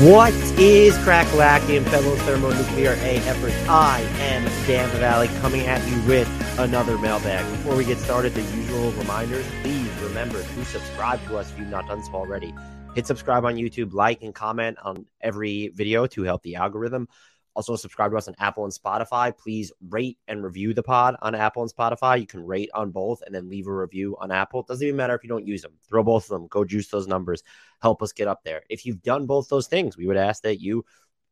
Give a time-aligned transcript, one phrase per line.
[0.00, 3.66] What is crack-a-lacking, fellow thermonuclear A-Effers?
[3.66, 7.50] I am Dan Favale coming at you with another mailbag.
[7.52, 9.46] Before we get started, the usual reminders.
[9.62, 12.54] Please remember to subscribe to us if you've not done so already.
[12.94, 17.08] Hit subscribe on YouTube, like and comment on every video to help the algorithm.
[17.54, 19.34] Also, subscribe to us on Apple and Spotify.
[19.34, 22.20] Please rate and review the pod on Apple and Spotify.
[22.20, 24.60] You can rate on both and then leave a review on Apple.
[24.60, 25.72] It doesn't even matter if you don't use them.
[25.88, 26.48] Throw both of them.
[26.48, 27.42] Go juice those numbers.
[27.80, 28.62] Help us get up there.
[28.68, 30.84] If you've done both those things, we would ask that you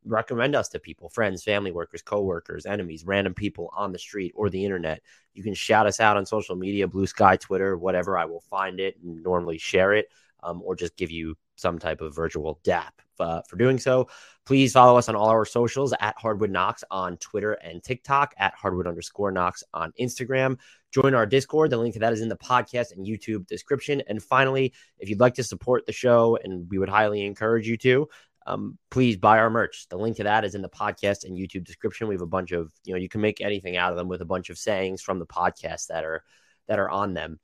[0.05, 4.51] recommend us to people, friends, family workers, coworkers, enemies, random people on the street or
[4.51, 5.01] the internet.
[5.33, 8.19] You can shout us out on social media, Blue Sky, Twitter, whatever.
[8.19, 10.09] I will find it and normally share it
[10.43, 14.09] um, or just give you some type of virtual dap uh, for doing so.
[14.47, 18.55] Please follow us on all our socials at Hardwood Knocks on Twitter and TikTok, at
[18.55, 20.59] Hardwood underscore Knocks on Instagram.
[20.93, 21.71] Join our Discord.
[21.71, 24.03] The link to that is in the podcast and YouTube description.
[24.07, 27.79] And finally, if you'd like to support the show, and we would highly encourage you
[27.79, 28.09] to,
[28.47, 29.89] um, please buy our merch.
[29.89, 32.09] The link to that is in the podcast and YouTube description.
[32.09, 34.21] We have a bunch of, you know, you can make anything out of them with
[34.21, 36.23] a bunch of sayings from the podcast that are
[36.69, 37.41] that are on them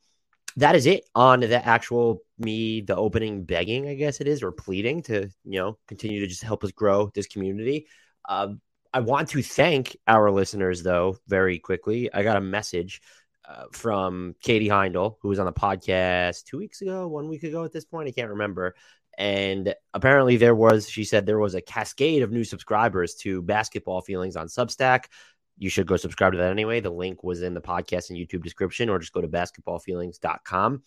[0.56, 4.53] that is it on the actual me, the opening begging, I guess it is, or
[4.53, 7.87] pleading to, you know, continue to just help us grow this community.
[8.28, 8.60] Um,
[8.93, 12.12] I want to thank our listeners, though, very quickly.
[12.12, 13.00] I got a message
[13.49, 17.65] uh, from Katie Heindel, who was on the podcast two weeks ago, one week ago
[17.65, 18.09] at this point.
[18.09, 18.75] I can't remember.
[19.19, 24.00] And apparently, there was, she said, there was a cascade of new subscribers to Basketball
[24.00, 25.05] Feelings on Substack
[25.60, 26.81] you should go subscribe to that anyway.
[26.81, 30.82] The link was in the podcast and YouTube description, or just go to basketballfeelings.com.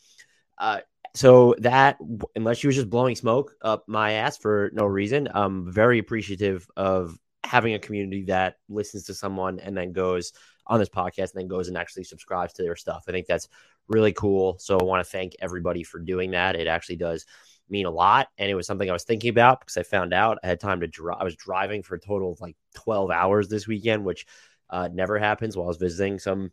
[0.57, 0.79] Uh,
[1.13, 1.97] so that,
[2.35, 6.67] unless she was just blowing smoke up my ass for no reason, I'm very appreciative
[6.75, 10.33] of having a community that listens to someone and then goes
[10.65, 13.03] on this podcast and then goes and actually subscribes to their stuff.
[13.07, 13.49] I think that's
[13.87, 14.57] really cool.
[14.57, 16.55] So I want to thank everybody for doing that.
[16.55, 17.25] It actually does
[17.69, 18.29] mean a lot.
[18.39, 20.79] And it was something I was thinking about because I found out I had time
[20.79, 21.17] to drive.
[21.19, 24.25] I was driving for a total of like 12 hours this weekend, which
[24.69, 26.51] uh, never happens while I was visiting some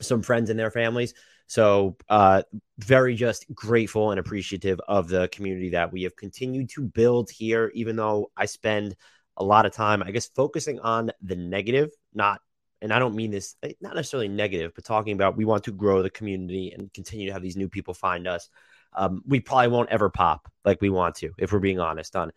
[0.00, 1.14] some friends and their families.
[1.46, 2.42] So uh,
[2.78, 7.70] very just grateful and appreciative of the community that we have continued to build here,
[7.74, 8.96] even though I spend
[9.36, 12.40] a lot of time, I guess, focusing on the negative, not
[12.80, 15.72] and I don't mean this eh, not necessarily negative, but talking about we want to
[15.72, 18.48] grow the community and continue to have these new people find us.
[18.94, 22.30] Um, we probably won't ever pop like we want to, if we're being honest, on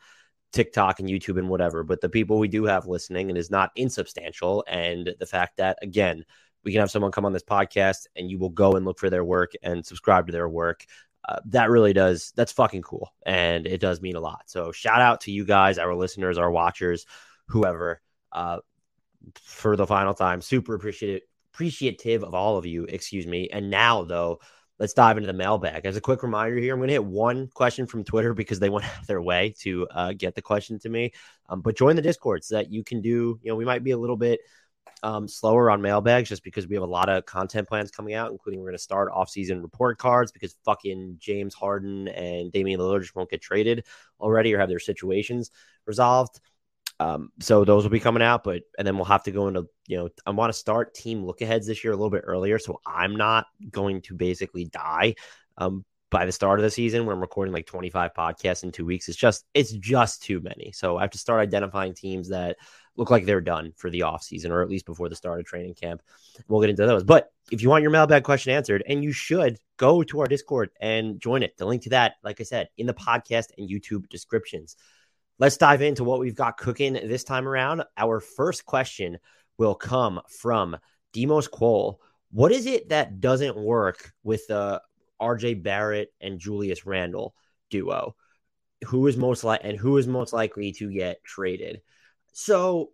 [0.58, 3.70] TikTok and YouTube and whatever, but the people we do have listening and is not
[3.76, 4.66] insubstantial.
[4.68, 6.26] And the fact that, again,
[6.64, 9.12] we can have someone come on this podcast and you will go and look for
[9.12, 10.84] their work and subscribe to their work.
[11.30, 13.14] Uh, that really does, that's fucking cool.
[13.26, 14.44] And it does mean a lot.
[14.48, 17.06] So shout out to you guys, our listeners, our watchers,
[17.48, 18.02] whoever,
[18.32, 18.58] uh,
[19.44, 20.42] for the final time.
[20.42, 21.22] Super appreciative,
[21.54, 23.50] appreciative of all of you, excuse me.
[23.54, 24.40] And now, though,
[24.80, 25.86] let's dive into the mailbag.
[25.86, 28.70] As a quick reminder here, I'm going to hit one question from Twitter because they
[28.70, 31.12] went out of their way to uh, get the question to me.
[31.50, 33.92] Um, but join the Discord so that you can do, you know, we might be
[33.92, 34.40] a little bit
[35.04, 38.32] um, slower on mailbags just because we have a lot of content plans coming out,
[38.32, 43.02] including we're going to start off-season report cards because fucking James Harden and Damian Lillard
[43.02, 43.86] just won't get traded
[44.20, 45.52] already or have their situations
[45.86, 46.40] resolved.
[47.00, 49.68] Um, so those will be coming out, but and then we'll have to go into
[49.88, 52.58] you know I want to start team look aheads this year a little bit earlier,
[52.58, 55.16] so I'm not going to basically die
[55.58, 58.86] um, by the start of the season when I'm recording like 25 podcasts in two
[58.86, 59.10] weeks.
[59.10, 60.72] It's just it's just too many.
[60.72, 62.58] So I have to start identifying teams that
[62.96, 65.76] look like they're done for the offseason or at least before the start of training
[65.76, 66.02] camp.
[66.48, 67.04] We'll get into those.
[67.04, 70.72] But if you want your mailbag question answered, and you should go to our Discord
[70.82, 71.56] and join it.
[71.58, 74.76] The link to that, like I said, in the podcast and YouTube descriptions
[75.40, 77.84] let's dive into what we've got cooking this time around.
[77.98, 79.18] Our first question
[79.58, 80.78] will come from
[81.14, 82.02] Demos Quoll.
[82.32, 84.82] What is it that doesn't work with the
[85.22, 87.34] RJ Barrett and Julius Randle
[87.70, 88.16] duo?
[88.86, 91.82] Who is most like and who is most likely to get traded?
[92.34, 92.92] So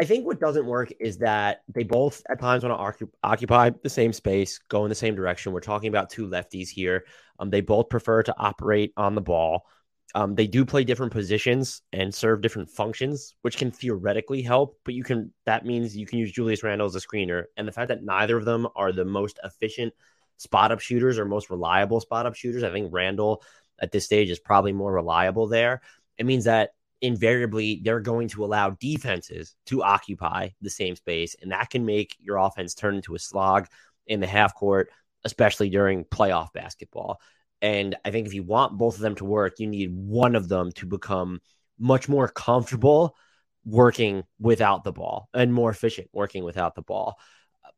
[0.00, 3.90] I think what doesn't work is that they both at times want to occupy the
[3.90, 5.52] same space, go in the same direction.
[5.52, 7.04] We're talking about two lefties here.
[7.38, 9.66] Um, they both prefer to operate on the ball.
[10.14, 14.78] Um, they do play different positions and serve different functions, which can theoretically help.
[14.84, 17.72] But you can that means you can use Julius Randle as a screener, and the
[17.72, 19.94] fact that neither of them are the most efficient
[20.36, 23.42] spot up shooters or most reliable spot up shooters, I think Randle
[23.80, 25.82] at this stage is probably more reliable there.
[26.18, 26.70] It means that
[27.00, 32.16] invariably they're going to allow defenses to occupy the same space, and that can make
[32.18, 33.66] your offense turn into a slog
[34.06, 34.90] in the half court,
[35.24, 37.20] especially during playoff basketball.
[37.62, 40.48] And I think if you want both of them to work, you need one of
[40.48, 41.40] them to become
[41.78, 43.16] much more comfortable
[43.64, 47.18] working without the ball and more efficient working without the ball.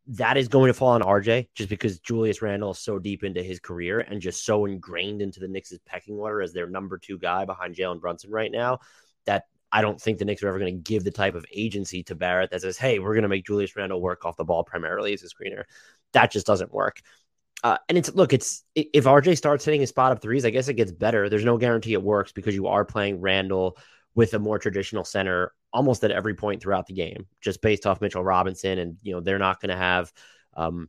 [0.09, 3.43] That is going to fall on RJ just because Julius Randle is so deep into
[3.43, 7.19] his career and just so ingrained into the Knicks' pecking order as their number two
[7.19, 8.81] guy behind Jalen Brunson right now
[9.27, 12.03] that I don't think the Knicks are ever going to give the type of agency
[12.05, 14.65] to Barrett that says, hey, we're going to make Julius Randle work off the ball
[14.65, 15.65] primarily as a screener.
[16.13, 17.01] That just doesn't work.
[17.63, 20.69] Uh, and it's look, it's if RJ starts hitting his spot up threes, I guess
[20.69, 21.29] it gets better.
[21.29, 23.79] There's no guarantee it works because you are playing Randle
[24.15, 28.01] with a more traditional center almost at every point throughout the game, just based off
[28.01, 30.13] Mitchell Robinson, and you know they're not going to have.
[30.55, 30.89] Um,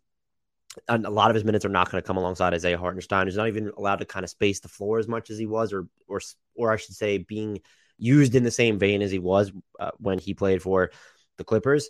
[0.87, 3.47] a lot of his minutes are not going to come alongside Isaiah Hartenstein, who's not
[3.47, 6.19] even allowed to kind of space the floor as much as he was, or or
[6.55, 7.61] or I should say, being
[7.99, 10.89] used in the same vein as he was uh, when he played for
[11.37, 11.89] the Clippers.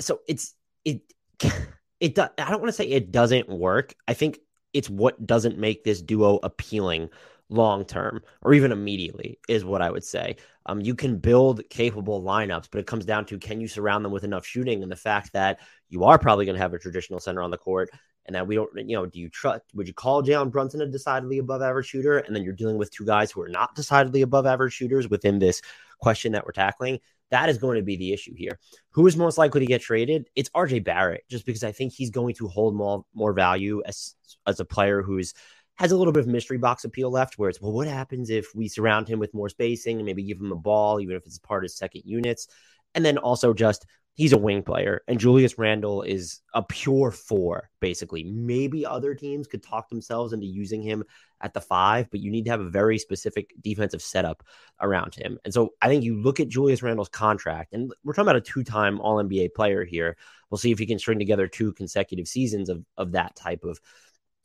[0.00, 0.54] So it's
[0.84, 1.02] it.
[2.00, 3.94] it do, I don't want to say it doesn't work.
[4.06, 4.38] I think
[4.72, 7.10] it's what doesn't make this duo appealing
[7.50, 10.36] long term or even immediately is what I would say.
[10.66, 14.12] Um, you can build capable lineups, but it comes down to can you surround them
[14.12, 17.20] with enough shooting and the fact that you are probably going to have a traditional
[17.20, 17.90] center on the court
[18.26, 20.86] and that we don't, you know, do you trust, would you call Jalen Brunson a
[20.86, 22.18] decidedly above average shooter?
[22.18, 25.38] And then you're dealing with two guys who are not decidedly above average shooters within
[25.38, 25.62] this
[25.98, 27.00] question that we're tackling.
[27.30, 28.58] That is going to be the issue here.
[28.90, 30.28] Who is most likely to get traded?
[30.34, 34.14] It's RJ Barrett, just because I think he's going to hold more more value as
[34.46, 35.34] as a player who's
[35.76, 38.54] has a little bit of mystery box appeal left, where it's well, what happens if
[38.54, 41.38] we surround him with more spacing and maybe give him the ball, even if it's
[41.38, 42.48] part of second units,
[42.94, 43.86] and then also just
[44.18, 48.24] he's a wing player, and Julius Randle is a pure four, basically.
[48.24, 51.04] Maybe other teams could talk themselves into using him
[51.40, 54.42] at the five, but you need to have a very specific defensive setup
[54.80, 55.38] around him.
[55.44, 58.40] And so I think you look at Julius Randle's contract, and we're talking about a
[58.40, 60.16] two time All NBA player here.
[60.50, 63.78] We'll see if he can string together two consecutive seasons of, of that type of,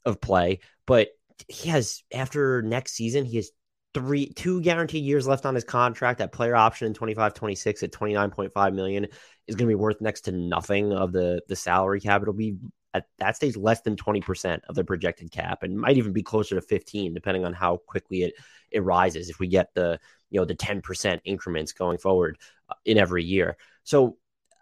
[0.05, 0.59] of play.
[0.85, 1.09] But
[1.47, 3.49] he has, after next season, he has
[3.93, 7.91] three two guaranteed years left on his contract that player option in 25 26 at
[7.91, 9.07] 29.5 million
[9.47, 12.21] is going to be worth next to nothing of the the salary cap.
[12.21, 12.57] It'll be
[12.93, 16.55] at that stage less than 20% of the projected cap and might even be closer
[16.55, 18.35] to 15 depending on how quickly it
[18.69, 19.99] it rises if we get the
[20.29, 22.37] you know the 10% increments going forward
[22.69, 23.57] uh, in every year.
[23.83, 24.17] So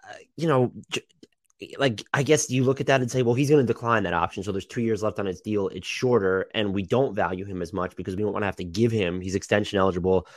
[0.09, 1.03] uh, you know j-
[1.77, 4.13] like I guess you look at that and say, well, he's going to decline that
[4.13, 4.41] option.
[4.41, 5.67] So there's two years left on his deal.
[5.67, 8.55] It's shorter, and we don't value him as much because we don't want to have
[8.55, 9.21] to give him.
[9.21, 10.27] He's extension eligible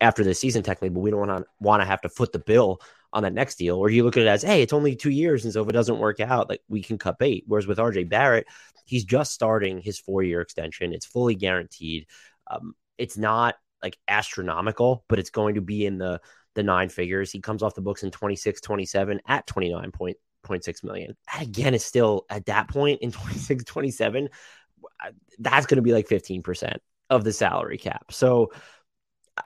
[0.00, 2.38] after the season, technically, but we don't want to want to have to foot the
[2.38, 2.80] bill
[3.12, 5.44] on that next deal, or you look at it as, hey, it's only two years,
[5.44, 7.44] and so if it doesn't work out, like we can cut bait.
[7.46, 8.46] Whereas with RJ Barrett,
[8.84, 10.92] he's just starting his four year extension.
[10.92, 12.06] It's fully guaranteed.
[12.50, 16.20] Um, it's not like astronomical, but it's going to be in the
[16.54, 17.30] the nine figures.
[17.30, 21.16] He comes off the books in 26, 27 at 29.6 million.
[21.32, 24.28] That again is still at that point in 26, 27.
[25.38, 26.76] That's going to be like 15%
[27.10, 28.06] of the salary cap.
[28.10, 28.52] So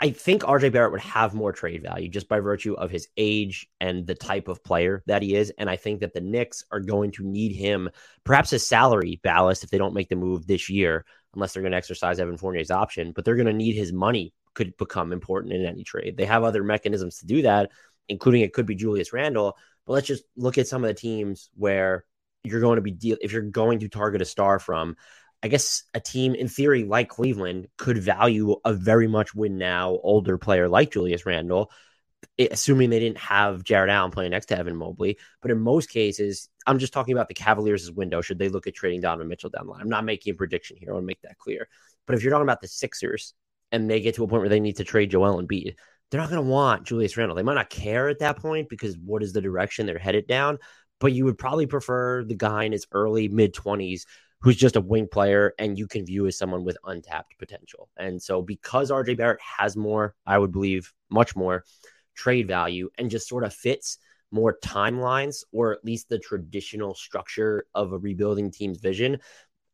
[0.00, 3.68] I think RJ Barrett would have more trade value just by virtue of his age
[3.80, 5.52] and the type of player that he is.
[5.58, 7.90] And I think that the Knicks are going to need him,
[8.24, 11.70] perhaps a salary ballast if they don't make the move this year, unless they're going
[11.70, 13.12] to exercise Evan Fournier's option.
[13.12, 16.16] But they're going to need his money could become important in any trade.
[16.16, 17.70] They have other mechanisms to do that,
[18.08, 19.56] including it could be Julius Randle.
[19.86, 22.04] But let's just look at some of the teams where
[22.42, 24.96] you're going to be deal if you're going to target a star from.
[25.46, 29.90] I guess a team in theory like Cleveland could value a very much win now
[30.02, 31.70] older player like Julius Randle,
[32.36, 35.18] assuming they didn't have Jarrett Allen playing next to Evan Mobley.
[35.40, 38.22] But in most cases, I'm just talking about the Cavaliers' window.
[38.22, 39.82] Should they look at trading Donovan Mitchell down the line?
[39.82, 40.90] I'm not making a prediction here.
[40.90, 41.68] I want to make that clear.
[42.08, 43.32] But if you're talking about the Sixers
[43.70, 45.76] and they get to a point where they need to trade Joel Embiid,
[46.10, 47.36] they're not going to want Julius Randle.
[47.36, 50.58] They might not care at that point because what is the direction they're headed down?
[50.98, 54.06] But you would probably prefer the guy in his early mid 20s
[54.40, 57.88] who's just a wing player and you can view as someone with untapped potential.
[57.96, 61.64] And so because RJ Barrett has more, I would believe much more
[62.14, 63.98] trade value and just sort of fits
[64.30, 69.18] more timelines or at least the traditional structure of a rebuilding team's vision,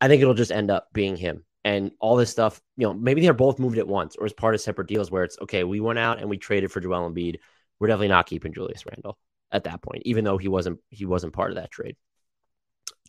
[0.01, 1.45] I think it'll just end up being him.
[1.65, 4.55] And all this stuff, you know, maybe they're both moved at once or as part
[4.55, 7.37] of separate deals where it's okay, we went out and we traded for Joel Embiid.
[7.79, 9.17] We're definitely not keeping Julius Randle
[9.53, 11.97] at that point, even though he wasn't he wasn't part of that trade.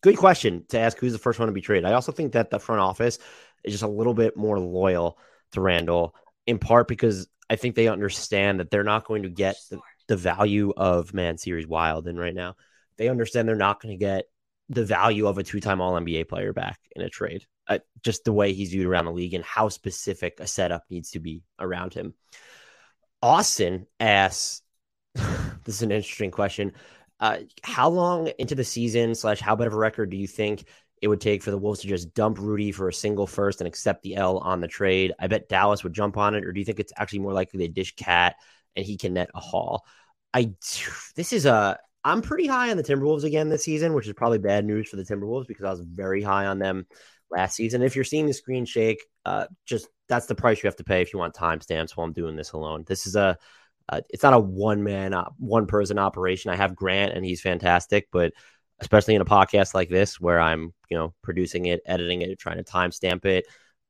[0.03, 1.85] Good question to ask who's the first one to be traded.
[1.85, 3.19] I also think that the front office
[3.63, 5.17] is just a little bit more loyal
[5.53, 6.13] to Randle,
[6.45, 10.17] in part because I think they understand that they're not going to get the, the
[10.17, 12.55] value of man series wild in right now.
[12.97, 14.25] They understand they're not going to get
[14.67, 17.45] the value of a two-time All NBA player back in a trade.
[17.65, 21.11] Uh, just the way he's viewed around the league and how specific a setup needs
[21.11, 22.13] to be around him.
[23.21, 24.61] Austin asks,
[25.15, 26.73] this is an interesting question.
[27.23, 30.65] Uh, how long into the season slash how bad of a record do you think
[31.01, 33.67] it would take for the Wolves to just dump Rudy for a single first and
[33.67, 35.13] accept the L on the trade?
[35.17, 37.59] I bet Dallas would jump on it, or do you think it's actually more likely
[37.59, 38.35] they dish KAT
[38.75, 39.85] and he can net a haul?
[40.33, 40.51] I
[41.15, 44.39] this is a I'm pretty high on the Timberwolves again this season, which is probably
[44.39, 46.87] bad news for the Timberwolves because I was very high on them
[47.31, 47.83] last season.
[47.83, 51.01] If you're seeing the screen shake, uh, just that's the price you have to pay
[51.01, 52.83] if you want timestamps while I'm doing this alone.
[52.85, 53.37] This is a
[53.93, 56.51] uh, it's not a one man, uh, one person operation.
[56.51, 58.33] I have Grant and he's fantastic, but
[58.79, 62.57] especially in a podcast like this where I'm, you know, producing it, editing it, trying
[62.57, 63.45] to timestamp it.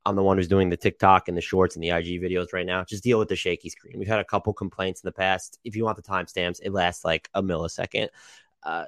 [0.05, 2.65] I'm the one who's doing the TikTok and the shorts and the IG videos right
[2.65, 2.83] now.
[2.83, 3.97] Just deal with the shaky screen.
[3.97, 5.59] We've had a couple complaints in the past.
[5.63, 8.09] If you want the timestamps, it lasts like a millisecond.
[8.63, 8.85] Uh,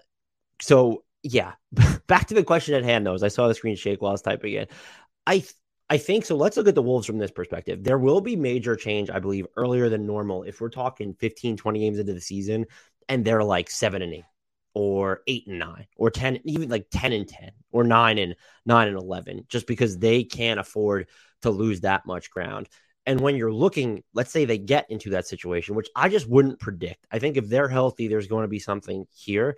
[0.61, 1.53] so yeah,
[2.07, 4.13] back to the question at hand though, as I saw the screen shake while I
[4.13, 4.71] was typing it.
[5.25, 5.43] I
[5.89, 6.35] I think so.
[6.35, 7.83] Let's look at the Wolves from this perspective.
[7.83, 10.43] There will be major change, I believe, earlier than normal.
[10.43, 12.65] If we're talking 15, 20 games into the season
[13.07, 14.23] and they're like seven and eight
[14.73, 18.87] or eight and nine or 10, even like 10 and 10 or nine and nine
[18.87, 21.07] and 11, just because they can't afford
[21.43, 22.67] to lose that much ground.
[23.05, 26.59] And when you're looking, let's say they get into that situation, which I just wouldn't
[26.59, 27.05] predict.
[27.11, 29.55] I think if they're healthy, there's going to be something here.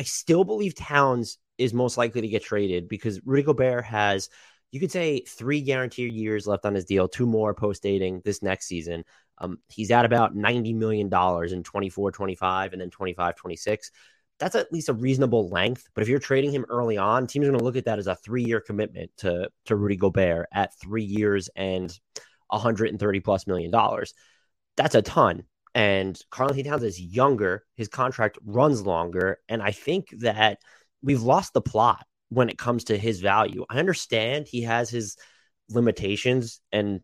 [0.00, 4.28] I still believe Towns is most likely to get traded because Rudy Gobert has–
[4.70, 8.42] you could say three guaranteed years left on his deal, two more post dating this
[8.42, 9.04] next season.
[9.38, 11.06] Um, he's at about $90 million
[11.52, 13.90] in 24 25 and then 25 26.
[14.38, 15.88] That's at least a reasonable length.
[15.94, 18.06] But if you're trading him early on, teams are going to look at that as
[18.06, 21.92] a three year commitment to, to Rudy Gobert at three years and
[22.48, 24.14] 130 plus million dollars.
[24.76, 25.44] That's a ton.
[25.74, 29.38] And Karl-Anthony Towns is younger, his contract runs longer.
[29.48, 30.58] And I think that
[31.02, 33.64] we've lost the plot when it comes to his value.
[33.68, 35.16] I understand he has his
[35.68, 37.00] limitations and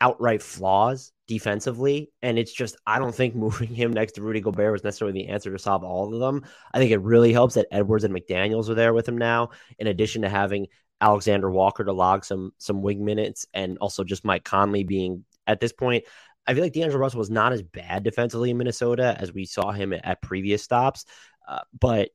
[0.00, 2.10] outright flaws defensively.
[2.22, 5.28] And it's just, I don't think moving him next to Rudy Gobert was necessarily the
[5.28, 6.44] answer to solve all of them.
[6.72, 9.86] I think it really helps that Edwards and McDaniels are there with him now, in
[9.86, 10.68] addition to having
[11.00, 15.60] Alexander Walker to log some some wing minutes and also just Mike Conley being at
[15.60, 16.04] this point.
[16.46, 19.72] I feel like D'Angelo Russell was not as bad defensively in Minnesota as we saw
[19.72, 21.04] him at previous stops.
[21.46, 22.10] Uh, but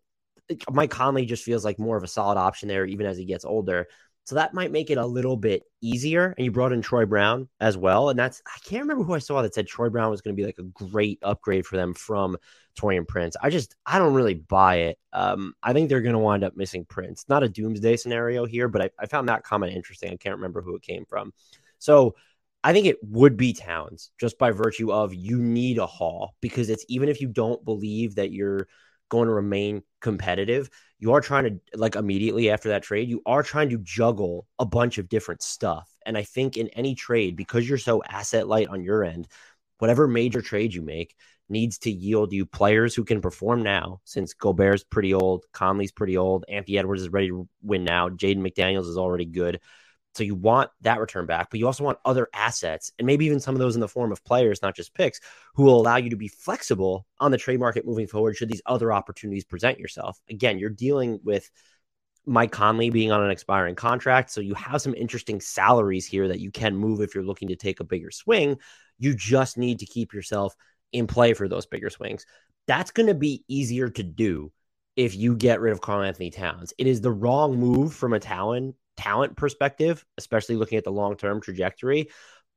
[0.72, 3.46] Mike Conley just feels like more of a solid option there, even as he gets
[3.46, 3.88] older.
[4.24, 6.34] So that might make it a little bit easier.
[6.38, 8.10] And you brought in Troy Brown as well.
[8.10, 10.40] And that's, I can't remember who I saw that said Troy Brown was going to
[10.40, 12.38] be like a great upgrade for them from
[12.80, 13.36] Taurean Prince.
[13.42, 15.00] I just, I don't really buy it.
[15.12, 17.26] Um, I think they're going to wind up missing Prince.
[17.30, 20.12] Not a doomsday scenario here, but I, I found that comment interesting.
[20.12, 21.34] I can't remember who it came from.
[21.80, 22.16] So
[22.64, 26.70] I think it would be Towns just by virtue of you need a haul because
[26.70, 28.68] it's even if you don't believe that you're
[29.12, 33.44] going to remain competitive, you are trying to like immediately after that trade, you are
[33.44, 35.94] trying to juggle a bunch of different stuff.
[36.06, 39.28] And I think in any trade, because you're so asset light on your end,
[39.78, 41.16] whatever major trade you make
[41.50, 46.16] needs to yield you players who can perform now, since Gobert's pretty old, Conley's pretty
[46.18, 49.60] old, Anthony Edwards is ready to win now, Jaden McDaniels is already good.
[50.14, 53.40] So you want that return back, but you also want other assets and maybe even
[53.40, 55.22] some of those in the form of players, not just picks,
[55.56, 58.62] who will allow you to be flexible on the trade market moving forward should these
[58.66, 60.20] other opportunities present yourself.
[60.30, 61.50] Again, you're dealing with
[62.26, 66.40] Mike Conley being on an expiring contract, so you have some interesting salaries here that
[66.40, 68.58] you can move if you're looking to take a bigger swing.
[69.00, 70.56] You just need to keep yourself
[70.92, 72.26] in play for those bigger swings.
[72.68, 74.52] That's going to be easier to do
[74.96, 76.74] if you get rid of Karl-Anthony Towns.
[76.78, 81.16] It is the wrong move from a talent talent perspective, especially looking at the long
[81.18, 82.10] term trajectory.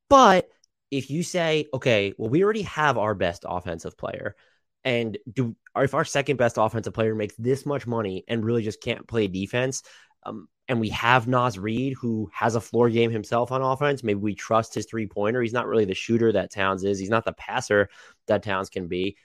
[0.08, 0.48] But
[0.90, 4.36] if you say, okay, well, we already have our best offensive player,
[4.84, 8.82] and do if our second best offensive player makes this much money and really just
[8.82, 9.82] can't play defense,
[10.24, 14.20] um, and we have Naz Reid who has a floor game himself on offense, maybe
[14.20, 15.42] we trust his three pointer.
[15.42, 16.98] He's not really the shooter that Towns is.
[16.98, 17.88] He's not the passer
[18.26, 19.16] that Towns can be.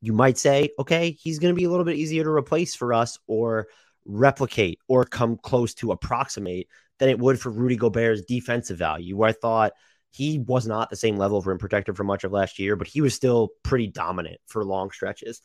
[0.00, 2.92] You might say, okay, he's going to be a little bit easier to replace for
[2.92, 3.68] us, or
[4.06, 9.28] replicate or come close to approximate than it would for Rudy Gobert's defensive value, where
[9.28, 9.72] I thought
[10.10, 12.86] he was not the same level of rim protector for much of last year, but
[12.86, 15.42] he was still pretty dominant for long stretches.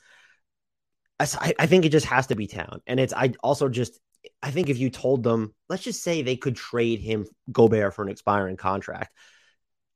[1.20, 2.82] I, I think it just has to be Town.
[2.88, 4.00] And it's, I also just,
[4.41, 8.03] I think if you told them, let's just say they could trade him Gobert for
[8.03, 9.13] an expiring contract,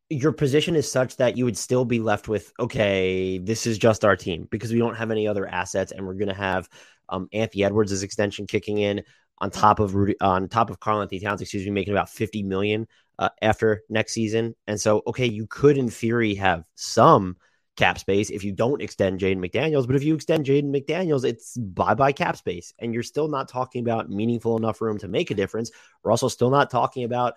[0.10, 4.06] your position is such that you would still be left with, okay, this is just
[4.06, 6.70] our team because we don't have any other assets and we're going to have
[7.10, 9.04] um, Anthony Edwards' extension kicking in
[9.40, 12.88] on top of Rudy, on top of Karl-Anthony Towns, excuse me, making about 50 million
[13.20, 14.56] uh, after next season.
[14.68, 17.38] And so, okay, you could in theory have some
[17.76, 21.58] cap space if you don't extend Jaden McDaniels, but if you extend Jaden McDaniels, it's
[21.58, 22.74] bye bye cap space.
[22.80, 25.72] And you're still not talking about meaningful enough room to make a difference.
[26.04, 27.34] We're also still not talking about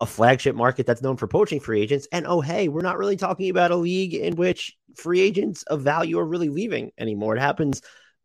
[0.00, 2.08] a flagship market that's known for poaching free agents.
[2.10, 5.82] And oh, hey, we're not really talking about a league in which free agents of
[5.82, 7.36] value are really leaving anymore.
[7.36, 7.82] It happens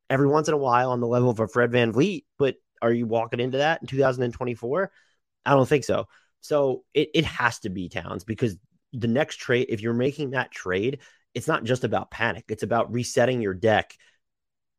[0.10, 3.06] every once in a while on the level of a Fred VanVleet, but are you
[3.06, 4.92] walking into that in 2024?
[5.46, 6.08] I don't think so.
[6.42, 8.58] So it, it has to be Towns because
[8.94, 11.00] the next trade, if you're making that trade,
[11.34, 12.46] it's not just about panic.
[12.50, 13.96] It's about resetting your deck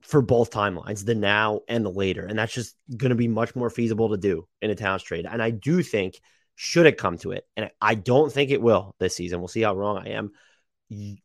[0.03, 2.25] for both timelines, the now and the later.
[2.25, 5.27] And that's just going to be much more feasible to do in a Towns trade.
[5.29, 6.21] And I do think,
[6.55, 9.63] should it come to it, and I don't think it will this season, we'll see
[9.63, 10.33] how wrong I am.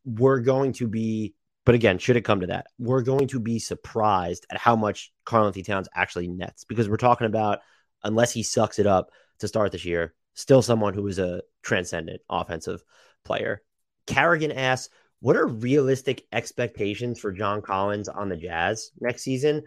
[0.06, 3.60] We're going to be but again, should it come to that, we're going to be
[3.60, 7.60] surprised at how much Karl-Anthony Towns actually nets because we're talking about,
[8.04, 12.22] unless he sucks it up to start this year, still someone who is a transcendent
[12.30, 12.84] offensive
[13.24, 13.62] player.
[14.08, 19.64] Carrigan asks, what are realistic expectations for John Collins on the Jazz next season?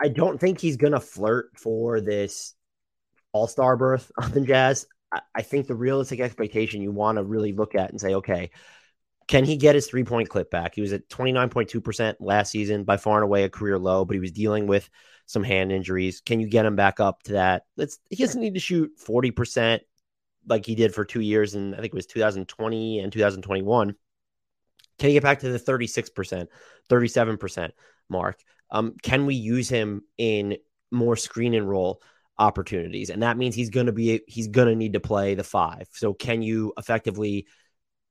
[0.00, 2.54] I don't think he's going to flirt for this
[3.32, 4.86] all star berth on the Jazz.
[5.34, 8.50] I think the realistic expectation you want to really look at and say, okay,
[9.28, 10.74] can he get his three point clip back?
[10.74, 14.20] He was at 29.2% last season, by far and away a career low, but he
[14.20, 14.88] was dealing with
[15.26, 16.20] some hand injuries.
[16.20, 17.64] Can you get him back up to that?
[17.76, 19.80] Let's he doesn't need to shoot 40%
[20.48, 23.94] like he did for two years, and I think it was 2020 and 2021.
[24.98, 26.46] Can he get back to the 36%,
[26.88, 27.70] 37%
[28.08, 28.40] mark?
[28.70, 30.56] Um, can we use him in
[30.90, 32.02] more screen and roll
[32.38, 33.10] opportunities?
[33.10, 35.88] And that means he's gonna be he's gonna need to play the five.
[35.92, 37.46] So can you effectively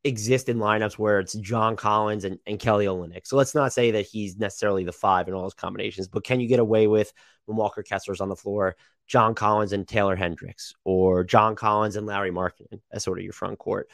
[0.04, 3.26] exist in lineups where it's John Collins and, and Kelly Olynyk.
[3.26, 6.40] So let's not say that he's necessarily the five in all those combinations, but can
[6.40, 7.14] you get away with
[7.46, 8.76] when Walker Kessler's on the floor,
[9.08, 13.34] John Collins and Taylor Hendricks, or John Collins and Lauri Markkanen as sort of your
[13.34, 13.90] front court?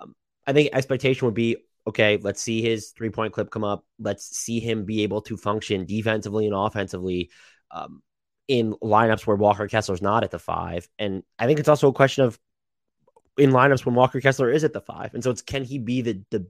[0.00, 0.14] Um,
[0.46, 3.84] I think expectation would be okay, let's see his three point clip come up.
[3.98, 7.30] Let's see him be able to function defensively and offensively.
[7.70, 8.02] Um,
[8.48, 10.88] in lineups where Walker Kessler's not at the five.
[10.98, 12.36] And I think it's also a question of
[13.38, 15.14] in lineups when Walker Kessler is at the five.
[15.14, 16.46] And so it's can he be the the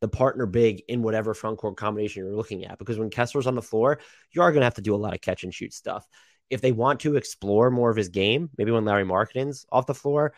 [0.00, 2.78] the partner big in whatever front court combination you're looking at?
[2.78, 4.00] Because when Kessler's on the floor,
[4.32, 6.06] you are going to have to do a lot of catch and shoot stuff.
[6.50, 9.94] If they want to explore more of his game, maybe when Lauri Markkanen's off the
[9.94, 10.32] floor,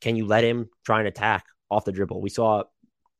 [0.00, 2.20] can you let him try and attack off the dribble?
[2.20, 2.64] We saw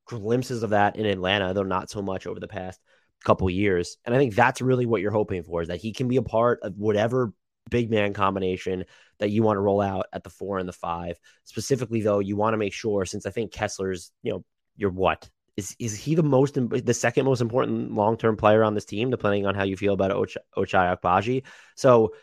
[0.07, 2.81] glimpses of that in Atlanta, though not so much over the past
[3.25, 3.97] couple years.
[4.05, 6.23] And I think that's really what you're hoping for is that he can be a
[6.23, 7.33] part of whatever
[7.71, 8.85] big man combination
[9.19, 11.19] that you want to roll out at the four and the five.
[11.45, 14.45] Specifically, though, you want to make sure since I think Kessler's, you know,
[14.77, 18.75] you're what is is he the most the second most important long term player on
[18.75, 21.45] this team, depending on how you feel about Ochai, Ochai Agbaji.
[21.77, 22.15] So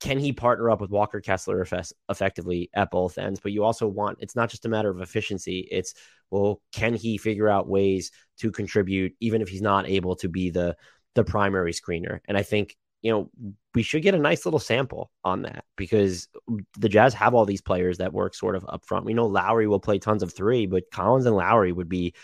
[0.00, 1.66] can he partner up with Walker Kessler
[2.08, 3.40] effectively at both ends?
[3.40, 5.66] But you also want it's not just a matter of efficiency.
[5.70, 5.94] It's
[6.30, 10.50] well, can he figure out ways to contribute even if he's not able to be
[10.50, 10.76] the
[11.14, 12.20] the primary screener?
[12.26, 13.30] And I think you know,
[13.72, 16.28] we should get a nice little sample on that because
[16.76, 19.04] the Jazz have all these players that work sort of up front.
[19.04, 22.14] We know Lauri will play tons of three, but Collins and Lauri would be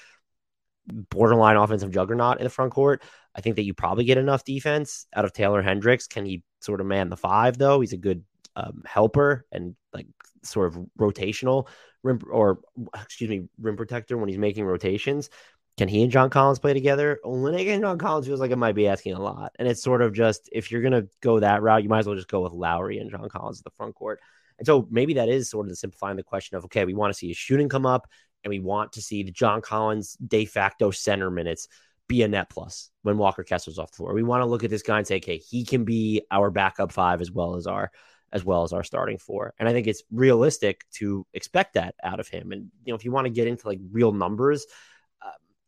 [0.89, 3.01] borderline offensive juggernaut in the front court.
[3.33, 6.09] I think that you probably get enough defense out of Taylor Hendricks.
[6.09, 7.81] Can he sort of man the five though?
[7.81, 8.25] He's a good
[8.57, 10.09] um, helper and like
[10.43, 11.69] sort of rotational
[12.03, 12.59] rim or
[12.97, 15.31] excuse me rim protector when he's making rotations.
[15.79, 17.19] Can he and John Collins play together?
[17.25, 19.53] Olynyk and John Collins feels like it might be asking a lot.
[19.59, 22.17] And it's sort of just if you're gonna go that route, you might as well
[22.17, 24.21] just go with Lauri and John Collins at the front court.
[24.59, 27.13] And so maybe that is sort of the simplifying the question of okay, we want
[27.13, 28.07] to see his shooting come up,
[28.45, 31.69] and we want to see the John Collins de facto center minutes
[32.09, 34.13] be a net plus when Walker Kessler's off the floor.
[34.13, 36.93] We want to look at this guy and say, okay, he can be our backup
[36.93, 37.91] five as well as our
[38.33, 39.53] as well as our starting four.
[39.59, 42.51] And I think it's realistic to expect that out of him.
[42.51, 44.67] And you know, if you want to get into like real numbers,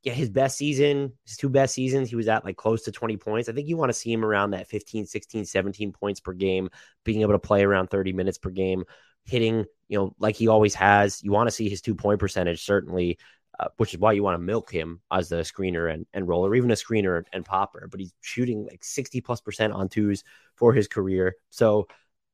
[0.04, 3.16] yeah, his best season, his two best seasons, he was at like close to 20
[3.16, 3.48] points.
[3.48, 6.68] I think you want to see him around that 15, 16, 17 points per game,
[7.04, 8.84] being able to play around 30 minutes per game,
[9.24, 11.22] hitting, you know, like he always has.
[11.22, 13.18] You want to see his two point percentage certainly
[13.58, 16.54] uh, which is why you want to milk him as a screener and, and roller,
[16.54, 17.86] even a screener and popper.
[17.90, 20.24] But he's shooting like 60 plus percent on twos
[20.56, 21.36] for his career.
[21.50, 21.86] So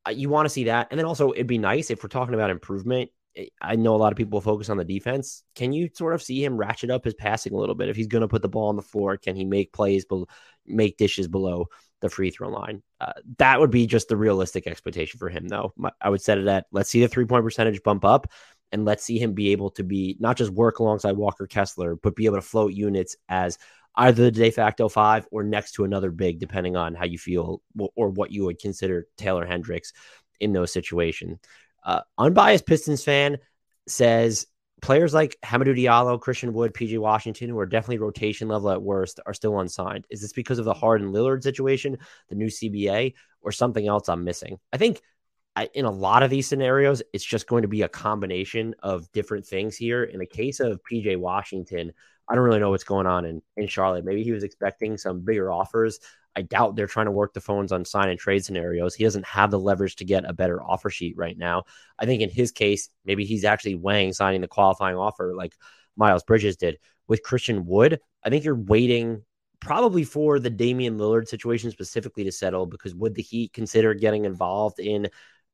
[0.06, 0.88] uh, you want to see that.
[0.90, 3.10] And then also, it'd be nice if we're talking about improvement.
[3.60, 5.44] I know a lot of people focus on the defense.
[5.54, 7.88] Can you sort of see him ratchet up his passing a little bit?
[7.88, 10.24] If he's going to put the ball on the floor, can he make plays, be-
[10.66, 11.66] make dishes below
[12.00, 12.82] the free throw line?
[13.00, 15.72] Uh, that would be just the realistic expectation for him, though.
[16.00, 18.26] I would set it at let's see the three point percentage bump up
[18.72, 22.16] and let's see him be able to be not just work alongside Walker Kessler, but
[22.16, 23.58] be able to float units as
[23.96, 27.62] either the de facto five or next to another big, depending on how you feel
[27.94, 29.92] or what you would consider Taylor Hendricks
[30.40, 31.38] in those situations.
[31.82, 33.38] Uh, unbiased Pistons fan
[33.86, 34.46] says
[34.80, 39.20] players like Hamidou Diallo, Christian Wood, PJ Washington, who are definitely rotation level at worst,
[39.26, 40.06] are still unsigned.
[40.10, 44.24] Is this because of the Harden Lillard situation, the new CBA, or something else I'm
[44.24, 44.58] missing?
[44.72, 45.00] I think
[45.56, 49.10] I, in a lot of these scenarios, it's just going to be a combination of
[49.12, 50.04] different things here.
[50.04, 51.92] In the case of PJ Washington,
[52.30, 54.04] I don't really know what's going on in, in Charlotte.
[54.04, 55.98] Maybe he was expecting some bigger offers.
[56.36, 58.94] I doubt they're trying to work the phones on sign and trade scenarios.
[58.94, 61.64] He doesn't have the leverage to get a better offer sheet right now.
[61.98, 65.54] I think in his case, maybe he's actually weighing signing the qualifying offer like
[65.96, 66.78] Miles Bridges did.
[67.08, 69.24] With Christian Wood, I think you're waiting
[69.58, 74.24] probably for the Damian Lillard situation specifically to settle because would the Heat consider getting
[74.24, 75.08] involved in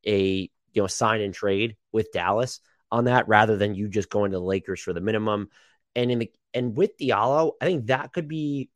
[0.06, 2.60] a you know sign and trade with Dallas
[2.92, 5.48] on that rather than you just going to the Lakers for the minimum.
[5.96, 8.70] And in the and with Diallo, I think that could be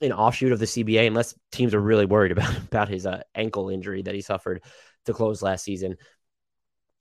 [0.00, 3.68] an offshoot of the CBA unless teams are really worried about about his uh, ankle
[3.68, 4.62] injury that he suffered
[5.04, 5.96] to close last season.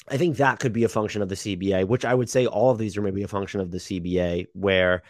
[0.10, 2.72] I think that could be a function of the CBA, which I would say all
[2.72, 5.04] of these are maybe a function of the CBA, where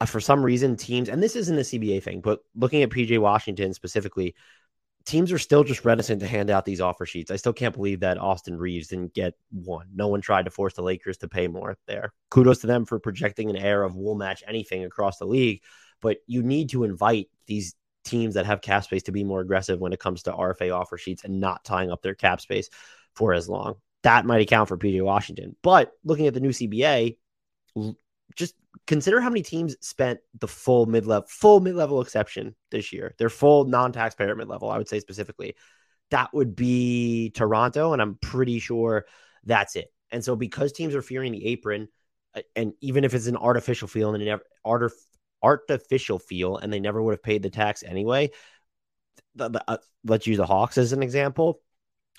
[0.00, 3.18] uh, for some reason teams, and this isn't a CBA thing, but looking at PJ
[3.18, 4.34] Washington specifically,
[5.06, 7.30] teams are still just reticent to hand out these offer sheets.
[7.30, 9.86] I still can't believe that Austin Reaves didn't get one.
[9.94, 12.12] No one tried to force the Lakers to pay more there.
[12.30, 15.62] Kudos to them for projecting an air of we'll match anything across the league,
[16.02, 19.80] but you need to invite these teams that have cap space to be more aggressive
[19.80, 22.68] when it comes to RFA offer sheets and not tying up their cap space
[23.14, 23.76] for as long.
[24.02, 25.56] That might account for PJ Washington.
[25.62, 27.16] But looking at the new CBA,
[28.34, 28.54] just
[28.86, 33.14] consider how many teams spent the full mid level full mid level exception this year.
[33.18, 35.54] Their full non taxpayer mid level, I would say specifically.
[36.10, 39.06] That would be Toronto, and I'm pretty sure
[39.44, 39.92] that's it.
[40.10, 41.88] And so because teams are fearing the apron,
[42.34, 44.92] uh, and even if it's an artificial feel and an art,
[45.42, 48.30] artificial feel, and they never would have paid the tax anyway.
[49.34, 51.60] The, the, uh, let's use the Hawks as an example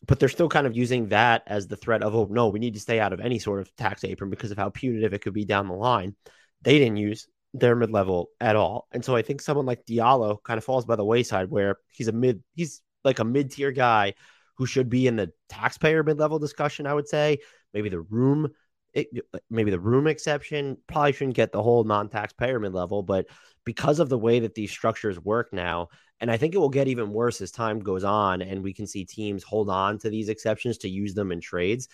[0.05, 2.75] but they're still kind of using that as the threat of, oh, no, we need
[2.75, 5.33] to stay out of any sort of tax apron because of how punitive it could
[5.33, 6.15] be down the line.
[6.61, 8.87] They didn't use their mid level at all.
[8.91, 12.07] And so I think someone like Diallo kind of falls by the wayside where he's
[12.07, 14.13] a mid, he's like a mid tier guy
[14.57, 17.39] who should be in the taxpayer mid level discussion, I would say.
[17.73, 18.49] Maybe the room,
[18.95, 22.73] eh, it, uh, maybe the room exception probably shouldn't get the whole non taxpayer mid
[22.73, 23.27] level, but
[23.63, 25.89] because of the way that these structures work now,
[26.19, 28.87] and I think it will get even worse as time goes on and we can
[28.87, 31.87] see teams hold on to these exceptions to use them in trades.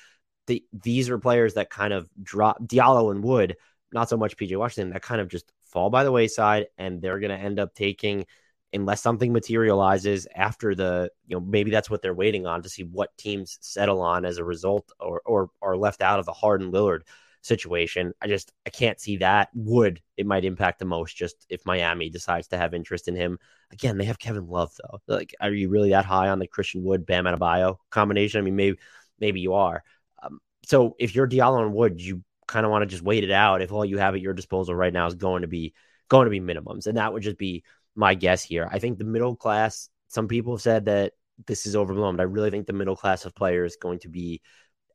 [0.48, 3.58] The, these are players that kind of drop Diallo and Wood,
[3.94, 7.20] not so much PJ Washington, that kind of just fall by the wayside and they're
[7.20, 8.26] going to end up taking
[8.74, 12.84] unless something materializes after the you know maybe that's what they're waiting on to see
[12.84, 16.72] what teams settle on as a result or or are left out of the Harden
[16.72, 17.02] Lillard
[17.42, 18.14] situation.
[18.22, 19.50] I just I can't see that.
[19.54, 23.38] Would it might impact the most just if Miami decides to have interest in him.
[23.72, 25.00] Again, they have Kevin Love though.
[25.08, 28.40] Like, are you really that high on the Christian Wood Bam Adebayo combination?
[28.40, 28.78] I mean, maybe
[29.20, 29.84] maybe you are.
[30.22, 33.32] Um, so if you're Diallo and Wood, you kind of want to just wait it
[33.32, 33.62] out.
[33.62, 35.74] If all you have at your disposal right now is going to be
[36.10, 37.64] going to be minimums, and that would just be
[37.96, 38.68] my guess here.
[38.72, 39.90] I think the middle class.
[40.08, 41.14] Some people have said that
[41.48, 44.42] this is overblown, but I really think the middle class of players going to be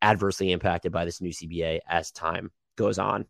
[0.01, 3.27] adversely impacted by this new CBA as time goes on.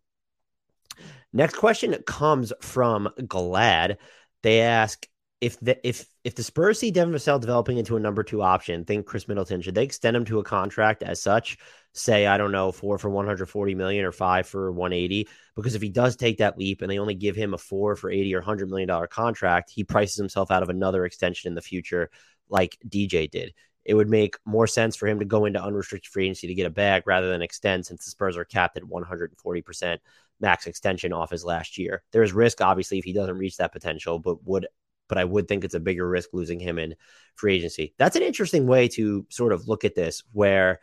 [1.33, 3.99] Next question comes from Glad.
[4.43, 5.07] They ask
[5.41, 8.85] if the if if the Spurs see Devin Vassell developing into a number two option,
[8.85, 11.57] think Khris Middleton should they extend him to a contract as such?
[11.95, 15.27] Say I don't know four for 140 million or five for 180.
[15.57, 18.11] Because if he does take that leap and they only give him a four for
[18.11, 21.63] 80 or 100 million dollar contract, he prices himself out of another extension in the
[21.63, 22.11] future,
[22.51, 23.55] like DJ did
[23.87, 26.67] it would make more sense for him to go into unrestricted free agency to get
[26.67, 29.99] a bag rather than extend since the Spurs are capped at 140%
[30.41, 32.03] max extension off his last year.
[32.13, 34.67] There's risk, obviously, if he doesn't reach that potential, but would
[35.09, 36.95] but I would think it's a bigger risk losing him in
[37.35, 37.95] free agency.
[37.99, 40.81] That's an interesting way to sort of look at this, where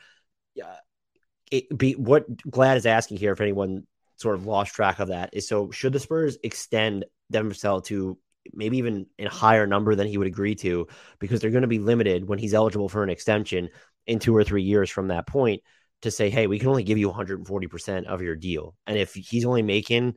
[1.51, 3.85] it be what Glad is asking here, if anyone
[4.17, 8.17] sort of lost track of that, is so should the Spurs extend Devin Vassell to
[8.53, 10.87] maybe even a higher number than he would agree to
[11.19, 13.69] because they're going to be limited when he's eligible for an extension
[14.05, 15.63] in two or three years from that point
[16.03, 18.75] to say, hey, we can only give you 140% of your deal.
[18.85, 20.15] And if he's only making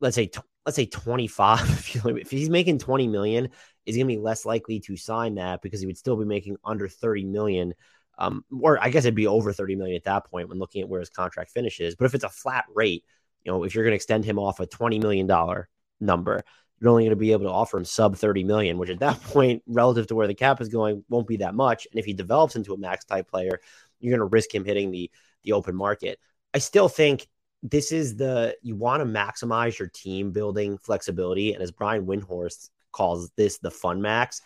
[0.00, 0.30] let's say
[0.70, 3.48] let's say 25 if he's making 20 million
[3.86, 6.56] is going to be less likely to sign that because he would still be making
[6.64, 7.74] under 30 million
[8.18, 10.88] um, or I guess it'd be over 30 million at that point when looking at
[10.88, 11.96] where his contract finishes.
[11.96, 13.02] But if it's a flat rate,
[13.42, 15.68] you know, if you're going to extend him off a 20 million dollar
[16.00, 16.44] number,
[16.78, 19.20] you're only going to be able to offer him sub 30 million, which at that
[19.24, 21.88] point, relative to where the cap is going, won't be that much.
[21.90, 23.58] And if he develops into a max type player,
[23.98, 25.10] you're going to risk him hitting the
[25.42, 26.20] the open market.
[26.54, 27.26] I still think
[27.62, 32.70] this is the you want to maximize your team building flexibility, and as Brian Windhorst
[32.92, 34.40] calls this, the fun max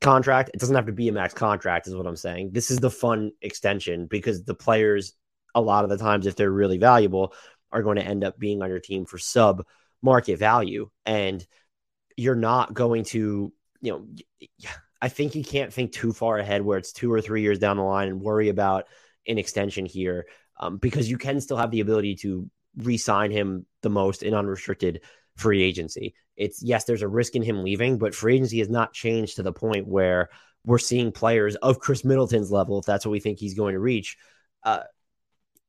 [0.00, 0.50] contract.
[0.54, 2.50] It doesn't have to be a max contract, is what I'm saying.
[2.52, 5.12] This is the fun extension because the players,
[5.54, 7.34] a lot of the times, if they're really valuable,
[7.70, 9.64] are going to end up being on your team for sub
[10.02, 10.88] market value.
[11.04, 11.44] And
[12.16, 14.06] you're not going to, you know,
[15.00, 17.76] I think you can't think too far ahead where it's two or three years down
[17.76, 18.84] the line and worry about
[19.26, 20.26] an extension here
[20.60, 24.34] um, because you can still have the ability to re sign him the most in
[24.34, 25.00] unrestricted
[25.36, 26.14] free agency.
[26.36, 29.42] It's yes, there's a risk in him leaving, but free agency has not changed to
[29.42, 30.28] the point where
[30.64, 33.80] we're seeing players of Khris Middleton's level, if that's what we think he's going to
[33.80, 34.16] reach.
[34.62, 34.82] Uh,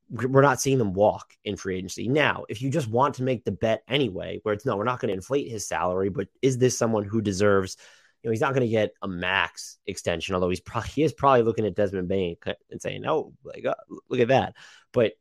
[0.10, 2.10] we're not seeing them walk in free agency.
[2.10, 5.00] Now, if you just want to make the bet anyway, where it's no, we're not
[5.00, 7.78] going to inflate his salary, but is this someone who deserves,
[8.22, 11.14] you know, he's not going to get a max extension, although he's probably he is
[11.14, 12.36] probably looking at Desmond Bane
[12.70, 13.76] and saying, "Oh, like uh,
[14.10, 14.56] look at that."
[14.92, 15.14] But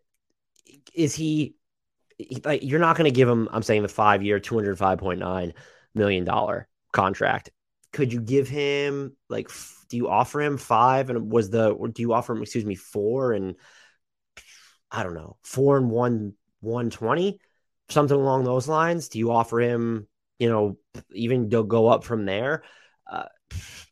[0.94, 1.54] is he
[2.44, 5.52] like you're not going to give him i'm saying the five year 205.9
[5.94, 7.50] million dollar contract.
[7.92, 9.50] Could you give him like
[9.88, 12.76] do you offer him five and was the or do you offer him excuse me
[12.76, 13.56] four and
[14.90, 17.40] i don't know four and one 120
[17.88, 19.08] something along those lines?
[19.08, 20.06] Do you offer him
[20.38, 20.78] you know
[21.12, 22.62] even go up from there
[23.10, 23.26] uh,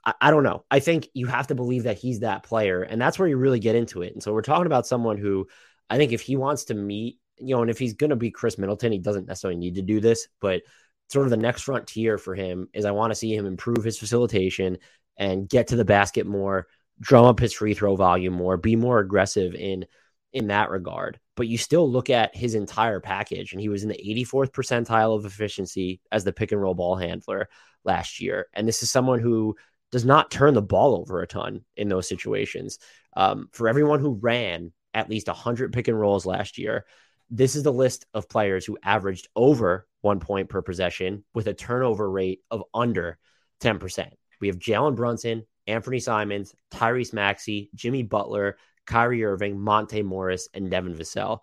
[0.04, 3.00] I, I don't know i think you have to believe that he's that player and
[3.00, 5.48] that's where you really get into it and so we're talking about someone who
[5.90, 8.30] i think if he wants to meet you know, and if he's going to be
[8.30, 10.62] Khris Middleton, he doesn't necessarily need to do this, but
[11.08, 13.98] sort of the next frontier for him is I want to see him improve his
[13.98, 14.78] facilitation
[15.16, 16.66] and get to the basket more,
[17.00, 19.86] drum up his free throw volume more, be more aggressive in
[20.32, 21.18] in that regard.
[21.38, 25.16] But you still look at his entire package, and he was in the 84th percentile
[25.16, 27.48] of efficiency as the pick and roll ball handler
[27.84, 28.48] last year.
[28.54, 29.54] And this is someone who
[29.92, 32.80] does not turn the ball over a ton in those situations.
[33.16, 36.84] Um, for everyone who ran at least 100 pick and rolls last year,
[37.30, 41.54] this is the list of players who averaged over one point per possession with a
[41.54, 43.16] turnover rate of under
[43.60, 44.08] 10%.
[44.40, 48.56] We have Jalen Brunson, Anfernee Simons, Tyrese Maxey, Jimmy Butler,
[48.88, 51.40] Kyrie Irving, Monte Morris, and Devin Vassell.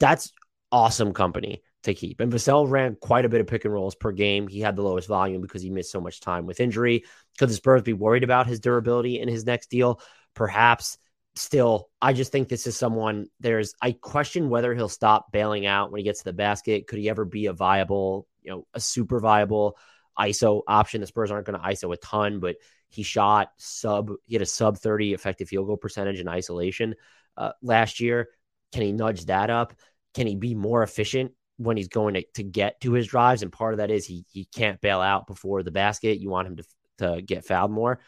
[0.00, 0.32] That's
[0.72, 2.20] awesome company to keep.
[2.20, 4.48] And Vassell ran quite a bit of pick and rolls per game.
[4.48, 7.04] He had the lowest volume because he missed so much time with injury.
[7.38, 10.00] Could the Spurs be worried about his durability in his next deal?
[10.34, 10.98] Perhaps
[11.34, 15.90] still, I just think this is someone there's I question whether he'll stop bailing out
[15.90, 16.86] when he gets to the basket.
[16.86, 19.76] Could he ever be a viable, you know, a super viable
[20.18, 21.00] ISO option?
[21.00, 22.56] The Spurs aren't going to ISO a ton, but
[22.88, 26.94] he shot sub, he had a sub 30 effective field goal percentage in isolation
[27.36, 28.28] uh, last year.
[28.72, 29.74] Can he nudge that up?
[30.14, 33.42] Can he be more efficient when he's going to, to get to his drives?
[33.42, 36.20] And part of that is he he can't bail out before the basket.
[36.20, 36.64] You want him to
[36.98, 38.00] to get fouled more.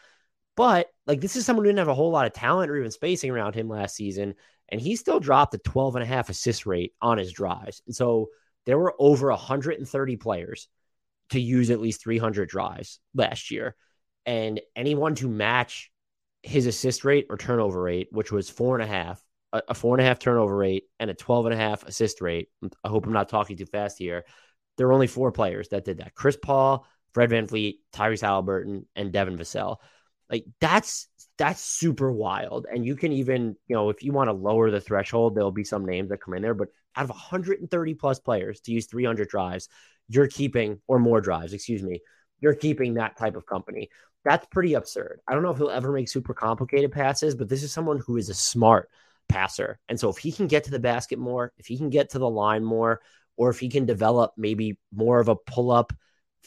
[0.55, 2.91] But like this is someone who didn't have a whole lot of talent or even
[2.91, 4.35] spacing around him last season.
[4.67, 7.81] And he still dropped a 12 and a half assist rate on his drives.
[7.85, 8.29] And so
[8.65, 10.67] there were over 130 players
[11.29, 13.75] to use at least 300 drives last year.
[14.25, 15.91] And anyone to match
[16.43, 20.01] his assist rate or turnover rate, which was four and a half, a four and
[20.01, 22.49] a half turnover rate and a 12 and a half assist rate.
[22.83, 24.25] I hope I'm not talking too fast here.
[24.77, 29.11] There were only four players that did that Chris Paul, Fred VanVleet, Tyrese Haliburton, and
[29.11, 29.77] Devin Vassell.
[30.29, 32.67] Like that's that's super wild.
[32.71, 35.63] And you can even, you know, if you want to lower the threshold, there'll be
[35.63, 36.53] some names that come in there.
[36.53, 39.69] But out of 130 plus players to use 300 drives,
[40.07, 42.01] you're keeping, or more drives, excuse me,
[42.41, 43.89] you're keeping that type of company.
[44.25, 45.21] That's pretty absurd.
[45.27, 48.17] I don't know if he'll ever make super complicated passes, but this is someone who
[48.17, 48.89] is a smart
[49.29, 49.79] passer.
[49.87, 52.19] And so if he can get to the basket more, if he can get to
[52.19, 53.01] the line more,
[53.37, 55.93] or if he can develop maybe more of a pull up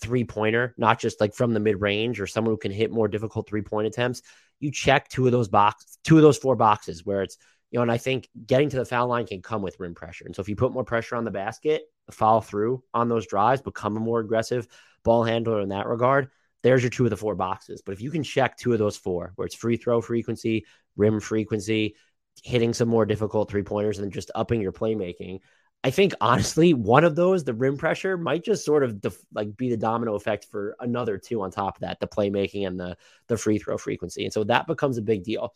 [0.00, 3.08] three pointer, not just like from the mid range or someone who can hit more
[3.08, 4.20] difficult three point attempts,
[4.60, 7.38] you check two of those box, two of those four boxes where it's,
[7.70, 10.26] you know, and I think getting to the foul line can come with rim pressure.
[10.26, 13.62] And so if you put more pressure on the basket, follow through on those drives,
[13.62, 14.68] become a more aggressive
[15.02, 16.28] ball handler in that regard,
[16.62, 17.82] there's your two of the four boxes.
[17.82, 21.20] But if you can check two of those four, where it's free throw frequency, rim
[21.20, 21.96] frequency,
[22.42, 25.40] hitting some more difficult three pointers, and just upping your playmaking,
[25.84, 29.56] I think honestly, one of those, the rim pressure, might just sort of def- like
[29.56, 32.96] be the domino effect for another two on top of that, the playmaking and the
[33.26, 35.54] the free throw frequency, and so that becomes a big deal.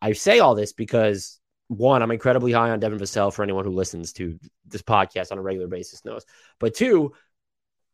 [0.00, 3.70] I say all this because one, I'm incredibly high on Devin Vassell for anyone who
[3.70, 6.24] listens to this podcast on a regular basis knows.
[6.58, 7.12] But two,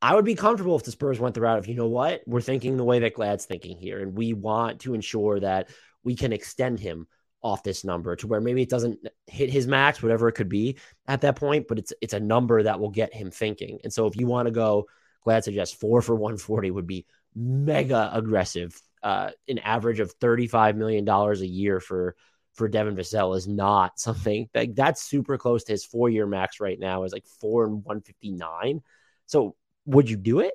[0.03, 2.41] I would be comfortable if the Spurs went the route of, you know what, we're
[2.41, 5.71] thinking the way that Glad's thinking here, and we want to ensure that
[6.05, 7.07] we can extend him
[7.43, 10.77] off this number to where maybe it doesn't hit his max, whatever it could be
[11.07, 13.79] at that point, but it's it's a number that will get him thinking.
[13.85, 14.87] And so if you want to go,
[15.23, 17.05] Glad suggests four for 140 would be
[17.35, 18.81] mega aggressive.
[19.03, 22.17] Uh, an average of $35 million a year for
[22.55, 26.61] for Devin Vassell is not something like that's super close to his four year max
[26.61, 28.83] right now is like four and 159.
[29.27, 29.57] So
[29.87, 30.55] would you do it?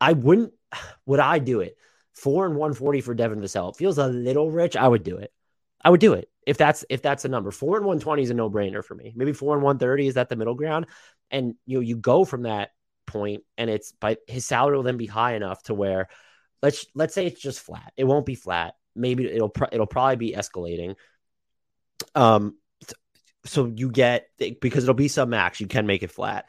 [0.00, 0.52] I wouldn't.
[1.06, 1.76] Would I do it?
[2.12, 3.70] Four and 140 for Devin Vassell.
[3.70, 4.74] It feels a little rich.
[4.74, 5.32] I would do it.
[5.84, 7.50] I would do it if that's if that's a number.
[7.50, 9.12] Four and 120 is a no brainer for me.
[9.14, 10.86] Maybe four and 130 is that the middle ground,
[11.30, 12.70] and you know you go from that
[13.06, 16.08] point, and it's by his salary will then be high enough to where
[16.62, 17.92] let's let's say it's just flat.
[17.96, 18.74] It won't be flat.
[18.94, 20.96] Maybe it'll it'll probably be escalating.
[22.14, 22.56] Um,
[23.44, 25.60] so you get because it'll be sub max.
[25.60, 26.46] You can make it flat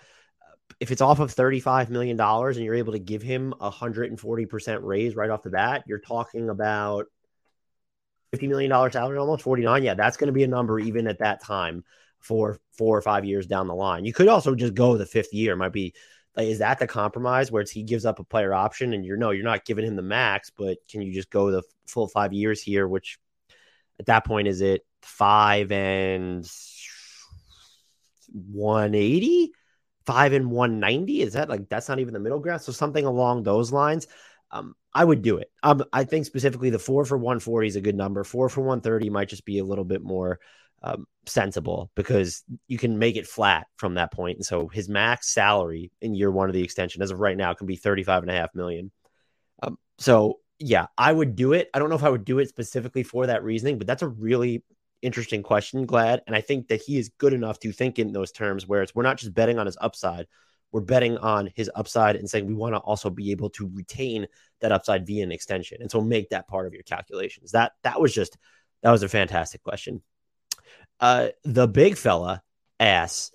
[0.80, 5.16] if it's off of $35 million and you're able to give him a 140% raise
[5.16, 7.08] right off the bat, you're talking about
[8.36, 9.84] $50 million salary, almost 49.
[9.84, 11.84] Yeah, that's going to be a number even at that time
[12.20, 14.06] for four or five years down the line.
[14.06, 15.56] You could also just go the fifth year.
[15.56, 15.94] Might be
[16.36, 19.32] like, is that the compromise where he gives up a player option and you're no,
[19.32, 22.62] you're not giving him the max, but can you just go the full five years
[22.62, 22.88] here?
[22.88, 23.18] Which
[24.00, 26.48] at that point is it five and
[28.52, 29.52] 180?
[30.08, 31.22] Five and 190.
[31.22, 32.62] Is that like that's not even the middle ground?
[32.62, 34.08] So something along those lines.
[34.50, 35.52] Um, I would do it.
[35.62, 38.24] Um, I think specifically the four for 140 is a good number.
[38.24, 40.40] Four for 130 might just be a little bit more
[40.82, 44.38] um, sensible because you can make it flat from that point.
[44.38, 47.54] And so his max salary in year one of the extension, as of right now,
[47.54, 48.92] can be 35 and a half million.
[49.62, 51.70] Um, so yeah, I would do it.
[51.74, 54.08] I don't know if I would do it specifically for that reasoning, but that's a
[54.08, 54.64] really
[55.02, 56.22] interesting question, Glad.
[56.28, 58.96] And I think that he is good enough to think in those terms where it's
[58.96, 60.28] we're not just betting on his upside,
[60.72, 64.28] we're betting on his upside and saying we want to also be able to retain
[64.62, 65.82] that upside via an extension.
[65.82, 67.52] And so make that part of your calculations.
[67.52, 68.38] That that was just
[68.84, 70.02] that was a fantastic question.
[71.00, 72.42] Uh the big fella
[72.80, 73.32] asks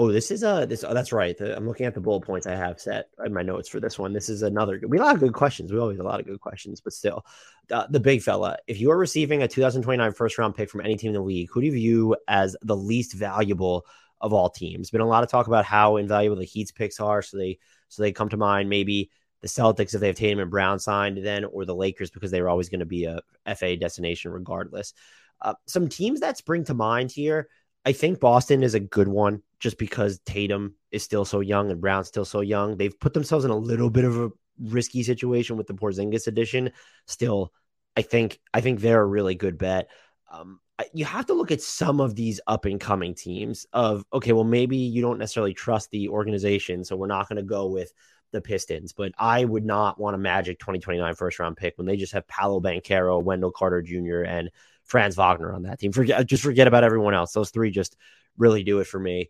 [0.00, 0.82] Oh, this is a this.
[0.82, 1.38] Oh, that's right.
[1.38, 4.14] I'm looking at the bullet points I have set in my notes for this one.
[4.14, 4.80] This is another.
[4.88, 5.70] We have a lot of good questions.
[5.70, 7.26] We always have a lot of good questions, but still,
[7.70, 8.56] uh, the big fella.
[8.66, 11.50] If you are receiving a 2029 first round pick from any team in the league,
[11.52, 13.84] who do you view as the least valuable
[14.22, 14.90] of all teams?
[14.90, 17.58] Been a lot of talk about how invaluable the Heat's picks are, so they
[17.88, 18.70] so they come to mind.
[18.70, 19.10] Maybe
[19.42, 22.40] the Celtics if they have Tatum and Brown signed, then or the Lakers because they
[22.40, 23.20] were always going to be a
[23.54, 24.94] FA destination regardless.
[25.42, 27.48] Uh, some teams that spring to mind here.
[27.84, 31.80] I think Boston is a good one just because Tatum is still so young and
[31.80, 32.76] Brown's still so young.
[32.76, 36.72] They've put themselves in a little bit of a risky situation with the Porzingis addition.
[37.06, 37.52] Still,
[37.96, 39.88] I think I think they're a really good bet.
[40.30, 40.60] Um,
[40.94, 44.44] you have to look at some of these up and coming teams of okay, well
[44.44, 47.92] maybe you don't necessarily trust the organization, so we're not going to go with
[48.32, 48.92] the Pistons.
[48.92, 52.28] But I would not want a Magic 2029 first round pick when they just have
[52.28, 54.50] Paolo Banchero, Wendell Carter Jr., and
[54.90, 55.92] Franz Wagner on that team.
[55.92, 57.32] Forget just forget about everyone else.
[57.32, 57.96] Those three just
[58.36, 59.28] really do it for me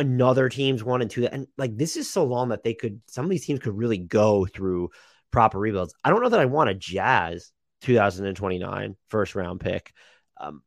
[0.00, 1.26] another team's one and two.
[1.26, 3.98] And like this is so long that they could some of these teams could really
[3.98, 4.90] go through
[5.30, 5.94] proper rebuilds.
[6.02, 9.92] I don't know that I want a Jazz 2029 first round pick.
[10.40, 10.62] Um,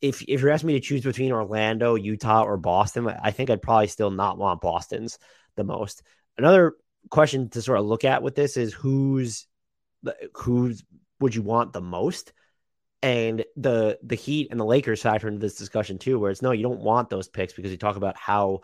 [0.00, 3.62] if if you're asking me to choose between Orlando, Utah, or Boston, I think I'd
[3.62, 5.18] probably still not want Boston's
[5.56, 6.02] the most.
[6.38, 6.74] Another
[7.10, 9.46] question to sort of look at with this is who's
[10.34, 10.84] who's
[11.18, 12.32] would you want the most?
[13.02, 16.52] And the the Heat and the Lakers factor into this discussion too, where it's no,
[16.52, 18.62] you don't want those picks because you talk about how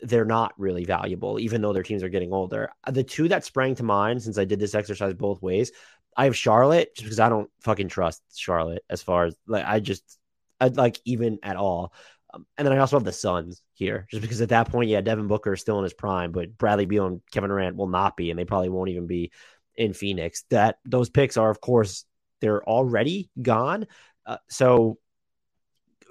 [0.00, 2.70] they're not really valuable, even though their teams are getting older.
[2.86, 5.72] The two that sprang to mind since I did this exercise both ways,
[6.16, 9.80] I have Charlotte just because I don't fucking trust Charlotte as far as like I
[9.80, 10.18] just
[10.60, 11.92] I'd like even at all.
[12.34, 15.00] Um, and then I also have the Suns here, just because at that point, yeah,
[15.00, 18.16] Devin Booker is still in his prime, but Bradley Beal and Kevin Durant will not
[18.16, 19.32] be, and they probably won't even be
[19.76, 20.44] in Phoenix.
[20.50, 22.04] That those picks are, of course,
[22.40, 23.86] they're already gone.
[24.26, 24.98] Uh, so,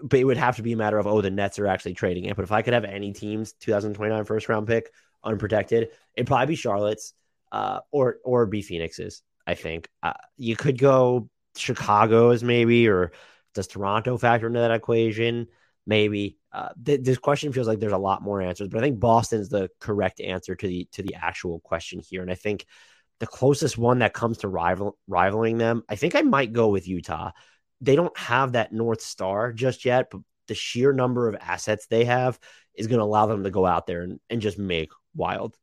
[0.01, 2.25] but it would have to be a matter of, oh, the Nets are actually trading
[2.25, 2.35] it.
[2.35, 4.91] But if I could have any teams 2029 first round pick
[5.23, 7.13] unprotected, it'd probably be Charlotte's
[7.51, 9.23] uh, or or be Phoenix's.
[9.45, 13.11] I think uh, you could go Chicago's maybe, or
[13.53, 15.47] does Toronto factor into that equation?
[15.85, 16.37] Maybe.
[16.51, 19.49] Uh, th- this question feels like there's a lot more answers, but I think Boston's
[19.49, 22.65] the correct answer to the to the actual question here, and I think
[23.19, 26.87] the closest one that comes to rival rivaling them, I think I might go with
[26.87, 27.31] Utah.
[27.81, 32.05] They don't have that North Star just yet, but the sheer number of assets they
[32.05, 32.39] have
[32.73, 35.55] is going to allow them to go out there and, and just make wild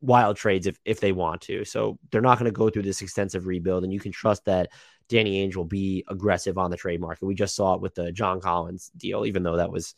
[0.00, 1.64] wild trades if, if they want to.
[1.64, 3.84] So they're not going to go through this extensive rebuild.
[3.84, 4.70] And you can trust that
[5.08, 7.26] Danny Ainge will be aggressive on the trade market.
[7.26, 9.94] We just saw it with the John Collins deal, even though that was.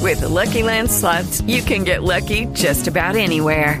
[0.00, 3.80] With the Lucky Land slots, you can get lucky just about anywhere.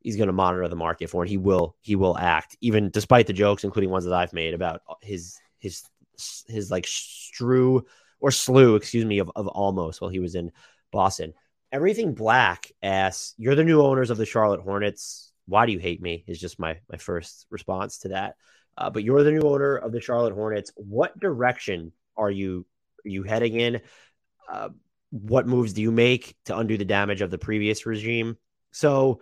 [0.00, 3.32] he's gonna monitor the market for, and he will he will act, even despite the
[3.32, 5.82] jokes, including ones that I've made about his his
[6.46, 7.84] his like strew
[8.20, 10.52] or slew, excuse me, of, of almost while he was in
[10.90, 11.34] Boston.
[11.72, 15.32] Everything Black asks, "You're the new owners of the Charlotte Hornets.
[15.46, 18.36] Why do you hate me?" Is just my my first response to that.
[18.78, 20.70] Uh, but you're the new owner of the Charlotte Hornets.
[20.76, 22.66] What direction are you
[23.04, 23.80] are you heading in?
[24.50, 24.70] Uh,
[25.10, 28.36] what moves do you make to undo the damage of the previous regime?
[28.72, 29.20] So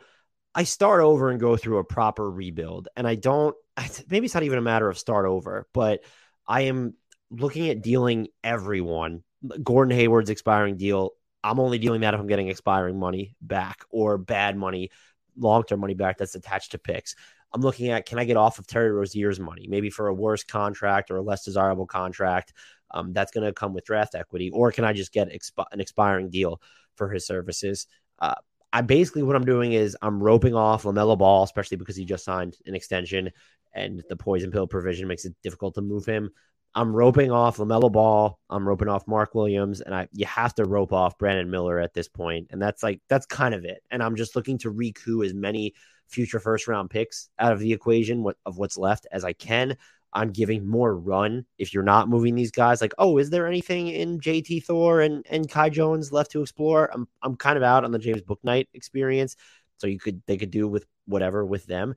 [0.55, 3.57] I start over and go through a proper rebuild, and I don't.
[4.09, 6.05] Maybe it's not even a matter of start over, but
[6.47, 6.95] I am
[7.31, 9.23] looking at dealing everyone.
[9.63, 11.11] Gordon Hayward's expiring deal.
[11.43, 14.91] I'm only dealing that if I'm getting expiring money back or bad money,
[15.37, 17.15] long term money back that's attached to picks.
[17.53, 20.45] I'm looking at can I get off of Terry Rozier's money, maybe for a worse
[20.45, 22.53] contract or a less desirable contract
[22.91, 25.81] um, that's going to come with draft equity, or can I just get exp- an
[25.81, 26.61] expiring deal
[26.97, 27.87] for his services?
[28.19, 28.35] Uh,
[28.75, 32.25] I basically what I'm doing is I'm roping off LaMelo Ball, especially because he just
[32.25, 33.31] signed an extension
[33.73, 36.31] and the poison pill provision makes it difficult to move him.
[36.75, 38.37] I'm roping off LaMelo Ball.
[38.51, 41.95] I'm roping off Mark Williams, and I you have to rope off Brandon Miller at
[41.95, 43.81] this point, and that's like that's kind of it.
[43.93, 45.75] And I'm just looking to recoup as many
[46.09, 49.77] future first round picks out of the equation of what's left as I can.
[50.15, 52.81] I'm giving more run if you're not moving these guys.
[52.81, 56.91] Like, oh, is there anything in JT Thor and, and Kai Jones left to explore?
[56.93, 59.37] I'm I'm kind of out on the James Bouknight experience.
[59.79, 61.95] So you could they could do with whatever with them.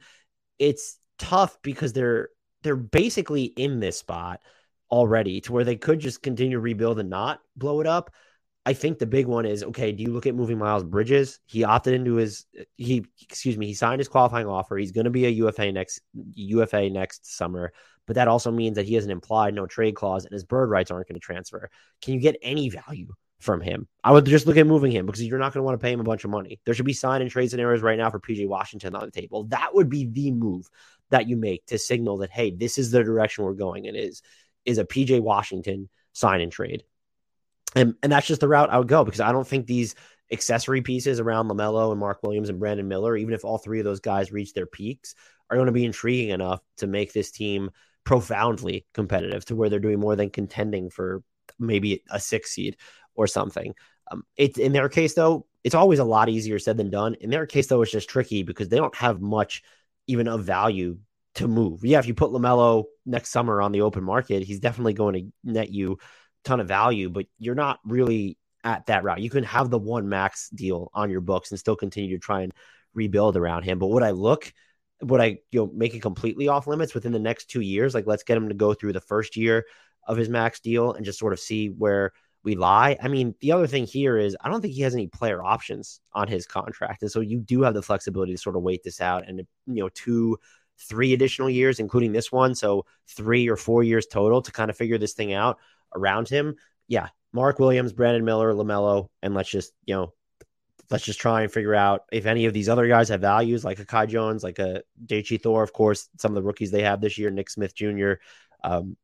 [0.59, 2.30] It's tough because they're
[2.63, 4.41] they're basically in this spot
[4.91, 8.11] already to where they could just continue to rebuild and not blow it up.
[8.65, 9.93] I think the big one is okay.
[9.93, 11.39] Do you look at moving Miles Bridges?
[11.45, 12.45] He opted into his
[12.76, 13.68] he excuse me.
[13.68, 14.76] He signed his qualifying offer.
[14.76, 16.01] He's going to be a UFA next
[16.34, 17.72] UFA next summer,
[18.08, 20.70] but that also means that he has an implied no trade clause and his bird
[20.70, 21.70] rights aren't going to transfer.
[22.01, 23.88] Can you get any value from him?
[24.03, 25.91] I would just look at moving him because you're not going to want to pay
[25.91, 26.60] him a bunch of money.
[26.66, 29.43] There should be sign and trade scenarios right now for PJ Washington on the table.
[29.45, 30.68] That would be the move
[31.10, 33.88] that you make to signal that hey, this is the direction we're going.
[33.88, 34.22] And is
[34.66, 36.84] is a PJ Washington sign and trade.
[37.76, 39.95] And, and that's just the route I would go because I don't think these
[40.32, 43.86] accessory pieces around LaMelo and Mark Williams and Brandon Miller, even if all three of
[43.86, 45.16] those guys reach their peaks,
[45.49, 47.72] are going to be intriguing enough to make this team
[48.08, 51.22] profoundly competitive to where they're doing more than contending for
[51.60, 52.78] maybe a six seed
[53.16, 53.76] or something.
[54.10, 57.16] Um, it, in their case, though, it's always a lot easier said than done.
[57.16, 59.62] In their case, though, it's just tricky because they don't have much
[60.08, 60.99] even of value
[61.36, 61.84] to move.
[61.84, 65.34] Yeah, if you put LaMelo next summer on the open market, he's definitely going to
[65.43, 65.97] net you a
[66.45, 69.20] ton of value, but you're not really at that route.
[69.20, 72.43] You can have the one max deal on your books and still continue to try
[72.43, 72.53] and
[72.93, 73.80] rebuild around him.
[73.80, 74.53] But would I look?
[75.02, 77.93] Would I you know make it completely off limits within the next two years?
[77.93, 79.66] Like let's get him to go through the first year
[80.08, 82.98] of his max deal and just sort of see where we lie.
[83.02, 86.00] I mean, the other thing here is I don't think he has any player options
[86.14, 87.02] on his contract.
[87.02, 89.84] And so you do have the flexibility to sort of wait this out and you
[89.84, 90.38] know, two,
[90.80, 92.56] three additional years, including this one.
[92.56, 95.58] So three or four years total to kind of figure this thing out
[95.93, 96.56] around him.
[96.88, 100.14] Yeah, Mark Williams, Brandon Miller, LaMelo, and let's just, you know,
[100.90, 103.80] let's just try and figure out if any of these other guys have values like
[103.80, 107.02] a Kai Jones, like a JT Thor, of course, some of the rookies they have
[107.02, 108.14] this year, Nick Smith Jr.,
[108.64, 108.96] um,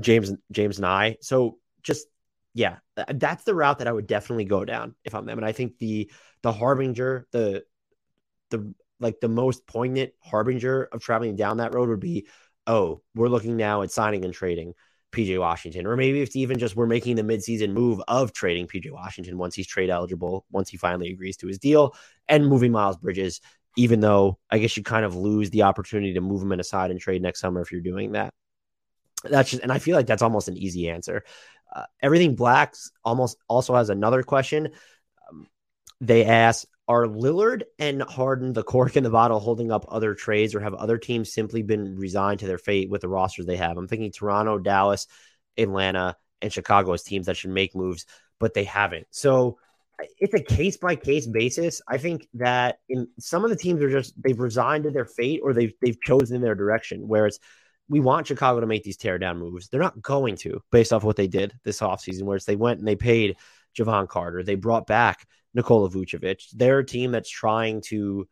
[0.00, 1.16] James James Nye.
[1.20, 2.06] So just
[2.54, 2.76] yeah,
[3.14, 5.38] that's the route that I would definitely go down if I'm them.
[5.38, 6.10] And I think the
[6.42, 7.64] the harbinger, the
[8.50, 12.26] the like the most poignant harbinger of traveling down that road would be,
[12.66, 14.74] oh, we're looking now at signing and trading
[15.12, 18.90] PJ Washington, or maybe it's even just we're making the midseason move of trading PJ
[18.90, 21.94] Washington once he's trade eligible, once he finally agrees to his deal,
[22.28, 23.40] and moving Miles Bridges.
[23.76, 26.64] Even though I guess you kind of lose the opportunity to move him in a
[26.64, 28.34] side and trade next summer if you're doing that.
[29.24, 31.24] That's just, and I feel like that's almost an easy answer.
[31.74, 34.72] Uh, everything blacks almost also has another question.
[35.30, 35.46] Um,
[36.00, 40.54] they ask, are Lillard and Harden the cork in the bottle holding up other trades,
[40.54, 43.76] or have other teams simply been resigned to their fate with the rosters they have?
[43.76, 45.06] I'm thinking Toronto, Dallas,
[45.56, 48.06] Atlanta, and Chicago as teams that should make moves,
[48.40, 49.06] but they haven't.
[49.10, 49.58] So
[50.18, 51.80] it's a case by case basis.
[51.88, 55.40] I think that in some of the teams are just they've resigned to their fate
[55.42, 57.06] or they've they've chosen their direction.
[57.06, 57.38] Where it's
[57.88, 59.68] we want Chicago to make these tear down moves.
[59.68, 62.88] They're not going to, based off what they did this offseason, where they went and
[62.88, 63.36] they paid
[63.76, 64.42] Jevon Carter.
[64.42, 66.50] They brought back Nikola Vucevic.
[66.52, 68.28] They're a team that's trying to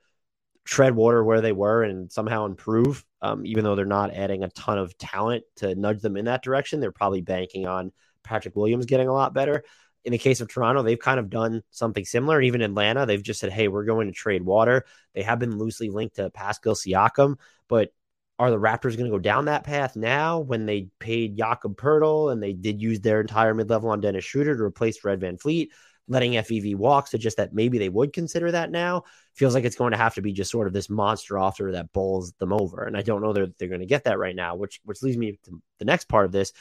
[0.64, 3.04] tread water where they were and somehow improve.
[3.22, 6.42] Um, even though they're not adding a ton of talent to nudge them in that
[6.42, 7.92] direction, they're probably banking on
[8.22, 9.64] Patrick Williams getting a lot better.
[10.04, 12.40] In the case of Toronto, they've kind of done something similar.
[12.40, 14.86] Even Atlanta, they've just said, hey, we're going to trade water.
[15.14, 17.36] They have been loosely linked to Pascal Siakam,
[17.68, 17.92] but
[18.38, 22.32] are the Raptors going to go down that path now when they paid Jakob Poeltl
[22.32, 25.36] and they did use their entire mid level on Dennis Schroeder to replace Red Van
[25.36, 25.68] VanVleet,
[26.09, 27.11] letting FEV walk?
[27.11, 30.22] Just that maybe they would consider that now feels like it's going to have to
[30.22, 32.84] be just sort of this monster offer that bowls them over.
[32.84, 35.16] And I don't know that they're going to get that right now, which which leads
[35.16, 36.53] me to the next part of this.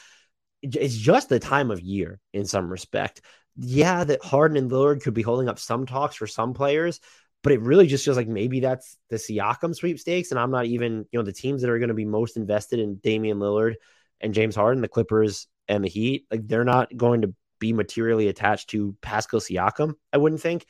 [0.62, 3.22] It's just the time of year in some respect.
[3.56, 7.00] Yeah, that Harden and Lillard could be holding up some talks for some players,
[7.42, 10.30] but it really just feels like maybe that's the Siakam sweepstakes.
[10.30, 12.78] And I'm not even, you know, the teams that are going to be most invested
[12.78, 13.74] in Damian Lillard
[14.20, 18.28] and James Harden, the Clippers and the Heat, like they're not going to be materially
[18.28, 20.66] attached to Pascal Siakam, I wouldn't think.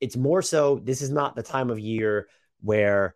[0.00, 2.26] It's more so this is not the time of year
[2.62, 3.14] where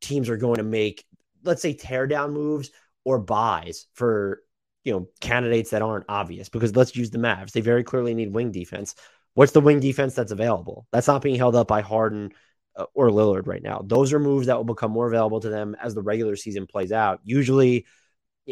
[0.00, 1.04] teams are going to make,
[1.44, 2.70] let's say, tear down moves
[3.04, 4.42] or buys for
[4.84, 6.48] you know candidates that aren't obvious.
[6.48, 8.94] Because let's use the Mavs; they very clearly need wing defense.
[9.34, 10.86] What's the wing defense that's available?
[10.92, 12.32] That's not being held up by Harden
[12.76, 13.82] uh, or Lillard right now.
[13.84, 16.92] Those are moves that will become more available to them as the regular season plays
[16.92, 17.20] out.
[17.24, 17.86] Usually,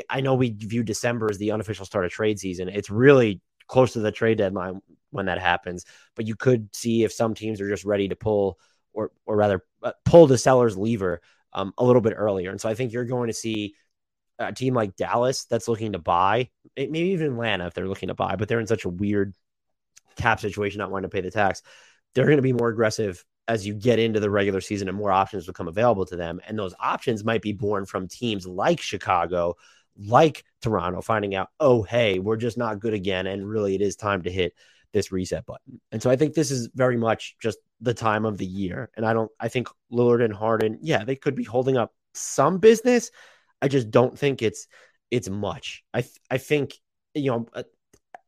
[0.08, 2.68] I know we view December as the unofficial start of trade season.
[2.68, 3.40] It's really
[3.70, 5.84] close to the trade deadline when that happens.
[6.16, 8.58] But you could see if some teams are just ready to pull,
[8.92, 11.20] or or rather, uh, pull the seller's lever
[11.52, 12.50] um, a little bit earlier.
[12.50, 13.74] And so I think you're going to see
[14.38, 18.14] a team like Dallas that's looking to buy, maybe even Atlanta if they're looking to
[18.14, 19.34] buy, but they're in such a weird
[20.16, 21.62] cap situation, not wanting to pay the tax.
[22.14, 25.12] They're going to be more aggressive as you get into the regular season and more
[25.12, 26.40] options become available to them.
[26.46, 29.56] And those options might be born from teams like Chicago,
[29.98, 33.26] like Toronto, finding out, oh, hey, we're just not good again.
[33.26, 34.54] And really, it is time to hit
[34.92, 35.80] this reset button.
[35.92, 38.90] And so I think this is very much just the time of the year.
[38.96, 42.58] And I don't, I think Lillard and Harden, yeah, they could be holding up some
[42.58, 43.10] business.
[43.62, 44.66] I just don't think it's,
[45.10, 45.84] it's much.
[45.94, 46.74] I, th- I think,
[47.14, 47.62] you know, uh,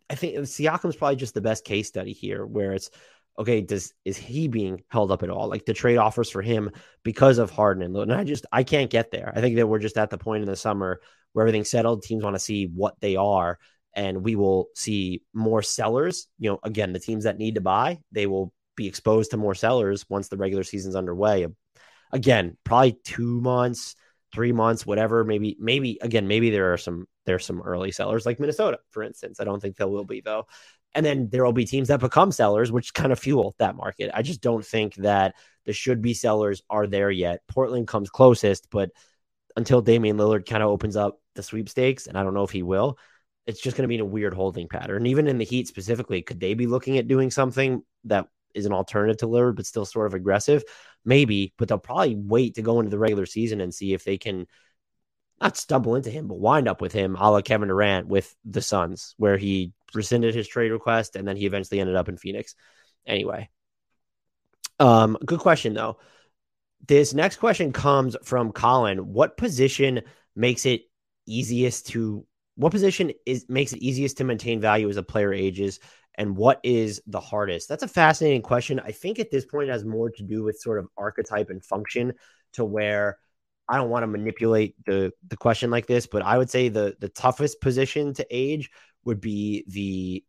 [0.09, 2.91] I think Siakam's probably just the best case study here where it's,
[3.39, 5.49] okay, does is he being held up at all?
[5.49, 6.71] Like the trade offers for him
[7.03, 7.97] because of Harden and.
[7.97, 9.33] And I just I can't get there.
[9.35, 11.01] I think that we're just at the point in the summer
[11.33, 12.03] where everything's settled.
[12.03, 13.59] Teams want to see what they are,
[13.95, 16.29] and we will see more sellers.
[16.39, 19.55] You know, again, the teams that need to buy, they will be exposed to more
[19.55, 21.47] sellers once the regular season's underway.
[22.13, 23.95] Again, probably two months,
[24.33, 25.25] three months, whatever.
[25.25, 29.41] Maybe, maybe again, maybe there are some there's some early sellers like Minnesota, for instance.
[29.41, 30.47] I don't think there will be though.
[30.95, 34.11] And then there will be teams that become sellers, which kind of fuel that market.
[34.13, 35.35] I just don't think that
[35.65, 37.41] the should be sellers are there yet.
[37.49, 38.91] Portland comes closest, but
[39.57, 42.63] until Damian Lillard kind of opens up the sweepstakes, and I don't know if he
[42.63, 42.99] will,
[43.47, 45.07] it's just going to be a weird holding pattern.
[45.07, 48.73] Even in the Heat specifically, could they be looking at doing something that is an
[48.73, 50.63] alternative to Lillard, but still sort of aggressive?
[51.05, 54.19] Maybe, but they'll probably wait to go into the regular season and see if they
[54.19, 54.47] can
[55.41, 58.63] not stumble into him, but wind up with him, a la Kevin Durant with the
[58.63, 62.55] Suns, where he rescinded his trade request and then he eventually ended up in Phoenix.
[63.07, 63.51] Anyway,
[64.79, 65.99] um, good question though.
[66.87, 69.13] This next question comes from Colin.
[69.13, 70.03] What position
[70.35, 70.83] makes it
[71.27, 72.27] easiest to
[72.57, 75.81] what position is makes it easiest to maintain value as a player ages
[76.17, 79.73] and what is the hardest that's a fascinating question i think at this point it
[79.73, 82.13] has more to do with sort of archetype and function
[82.53, 83.19] to where
[83.69, 86.97] i don't want to manipulate the the question like this but i would say the
[87.01, 88.71] the toughest position to age
[89.05, 90.25] would be the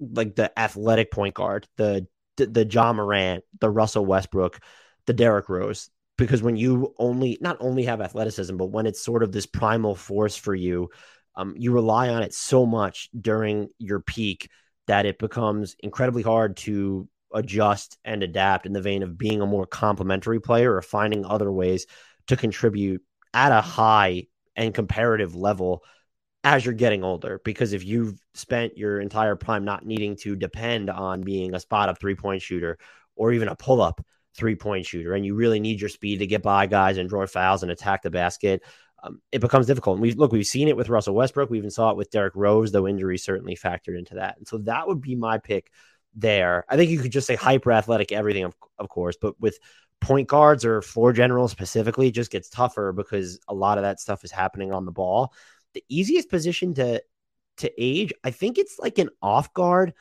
[0.00, 4.60] like the athletic point guard the the, Ja Morant the russell westbrook
[5.06, 5.90] the Derrick Rose.
[6.16, 9.94] Because when you only not only have athleticism but when it's sort of this primal
[9.94, 10.90] force for you
[11.36, 14.48] um, you rely on it so much during your peak
[14.86, 19.46] that it becomes incredibly hard to adjust and adapt in the vein of being a
[19.46, 21.86] more complementary player or finding other ways
[22.26, 24.26] to contribute at a high
[24.56, 25.82] and comparative level
[26.44, 27.40] as you're getting older.
[27.44, 31.88] Because if you've spent your entire prime not needing to depend on being a spot
[31.88, 32.78] up three point shooter
[33.16, 34.00] or even a pull up
[34.36, 37.26] three point shooter, and you really need your speed to get by guys and draw
[37.26, 38.62] fouls and attack the basket,
[39.02, 39.96] um, it becomes difficult.
[39.96, 41.50] And we look, we've seen it with Russell Westbrook.
[41.50, 44.36] We even saw it with Derrick Rose, though injury certainly factored into that.
[44.38, 45.70] And so that would be my pick
[46.14, 46.64] there.
[46.68, 49.58] I think you could just say hyper athletic, everything, of, of course, but with
[50.00, 54.24] point guards or floor generals specifically, just gets tougher because a lot of that stuff
[54.24, 55.32] is happening on the ball.
[55.74, 57.02] The easiest position to
[57.58, 59.92] to age, I think it's like an off guard.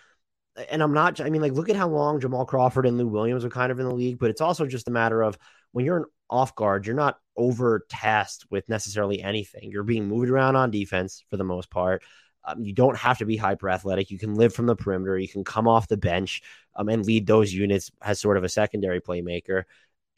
[0.69, 3.45] And I'm not, I mean, like, look at how long Jamal Crawford and Lou Williams
[3.45, 5.37] are kind of in the league, but it's also just a matter of
[5.71, 9.71] when you're an off guard, you're not over tasked with necessarily anything.
[9.71, 12.03] You're being moved around on defense for the most part.
[12.43, 14.11] Um, you don't have to be hyper athletic.
[14.11, 15.17] You can live from the perimeter.
[15.17, 16.41] You can come off the bench
[16.75, 19.63] um, and lead those units as sort of a secondary playmaker.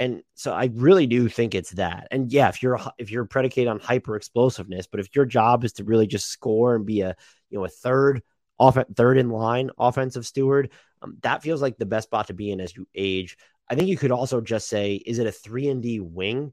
[0.02, 2.08] And so I really do think it's that.
[2.10, 5.74] And yeah, if you're if you're predicated on hyper explosiveness, but if your job is
[5.74, 7.16] to really just score and be a
[7.52, 8.24] you know a third
[8.58, 10.72] off third in line offensive steward,
[11.04, 13.38] um, that feels like the best spot to be in as you age.
[13.70, 16.52] I think you could also just say, is it a three and D wing?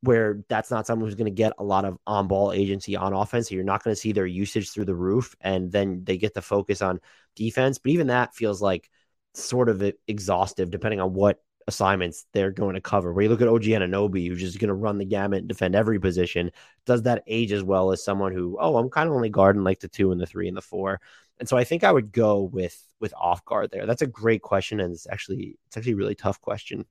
[0.00, 3.12] Where that's not someone who's going to get a lot of on ball agency on
[3.12, 3.48] offense.
[3.48, 6.34] So you're not going to see their usage through the roof, and then they get
[6.34, 6.98] to focus on
[7.36, 7.78] defense.
[7.78, 8.90] But even that feels like
[9.34, 13.12] sort of exhaustive, depending on what assignments they're going to cover.
[13.12, 15.76] Where you look at OG Anunoby, who's just going to run the gamut and defend
[15.76, 16.50] every position,
[16.86, 19.78] does that age as well as someone who, oh, I'm kind of only guarding like
[19.78, 21.00] the two and the three and the four.
[21.38, 23.86] And so I think I would go with with off guard there.
[23.86, 26.84] That's a great question, and it's actually it's actually a really tough question.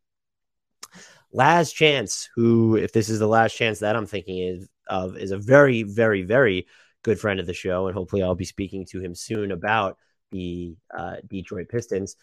[1.33, 5.31] Last chance, who, if this is the last chance that I'm thinking is of, is
[5.31, 6.67] a very, very, very
[7.03, 9.97] good friend of the show, and hopefully I'll be speaking to him soon about
[10.31, 12.15] the uh, Detroit Pistons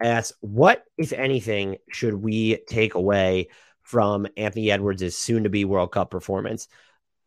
[0.00, 3.48] asks, what, if anything, should we take away
[3.82, 6.68] from Anthony Edwards' soon to be World Cup performance?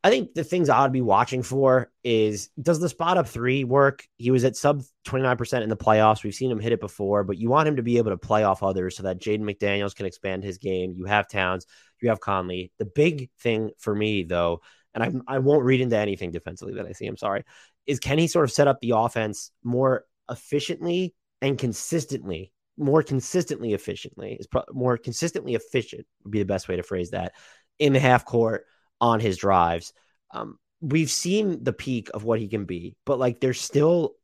[0.06, 3.64] I think the things I would be watching for is does the spot up three
[3.64, 4.06] work?
[4.18, 6.24] He was at sub 29% in the playoffs.
[6.24, 8.44] We've seen him hit it before, but you want him to be able to play
[8.44, 10.94] off others so that Jaden McDaniels can expand his game.
[10.98, 11.66] You have Towns,
[12.02, 12.74] you have Conley.
[12.80, 14.62] The big thing for me, though,
[14.94, 17.46] and I, I won't read into anything defensively that I see, I'm sorry,
[17.86, 23.74] is can he sort of set up the offense more efficiently and consistently more consistently
[23.74, 27.34] efficiently is pro- more consistently efficient would be the best way to phrase that
[27.80, 28.66] in the half court
[29.00, 29.94] on his drives.
[30.32, 34.16] Um, we've seen the peak of what he can be, but like there's still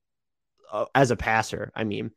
[0.72, 2.12] uh, as a passer, I mean,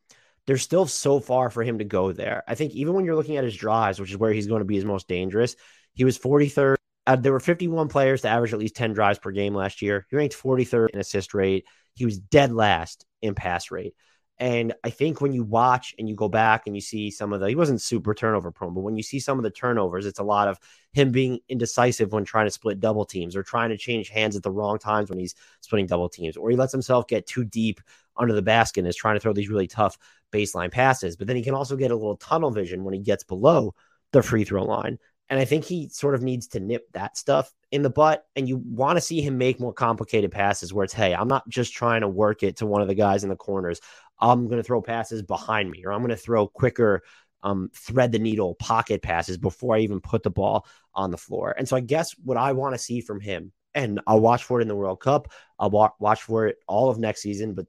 [0.46, 2.42] there's still so far for him to go there.
[2.48, 4.66] I think even when you're looking at his drives, which is where he's going to
[4.66, 5.56] be his most dangerous,
[5.94, 6.76] he was 43rd.
[7.06, 10.06] Uh, there were 51 players to average at least 10 drives per game last year.
[10.10, 11.64] He ranked 43rd in assist rate.
[11.94, 13.94] He was dead last in pass rate.
[14.38, 17.40] And I think when you watch and you go back and you see some of
[17.40, 20.18] the, he wasn't super turnover prone, but when you see some of the turnovers, it's
[20.18, 20.58] a lot of
[20.92, 24.42] him being indecisive when trying to split double teams or trying to change hands at
[24.42, 27.80] the wrong times when he's splitting double teams, or he lets himself get too deep
[28.16, 29.96] under the basket and is trying to throw these really tough
[30.32, 31.16] baseline passes.
[31.16, 33.74] But then he can also get a little tunnel vision when he gets below
[34.12, 34.98] the free throw line.
[35.30, 38.26] And I think he sort of needs to nip that stuff in the butt.
[38.36, 41.48] And you want to see him make more complicated passes where it's, hey, I'm not
[41.48, 43.80] just trying to work it to one of the guys in the corners.
[44.22, 47.02] I'm going to throw passes behind me, or I'm going to throw quicker,
[47.42, 51.54] um, thread the needle pocket passes before I even put the ball on the floor.
[51.56, 54.60] And so I guess what I want to see from him, and I'll watch for
[54.60, 57.66] it in the World Cup, I'll wa- watch for it all of next season, but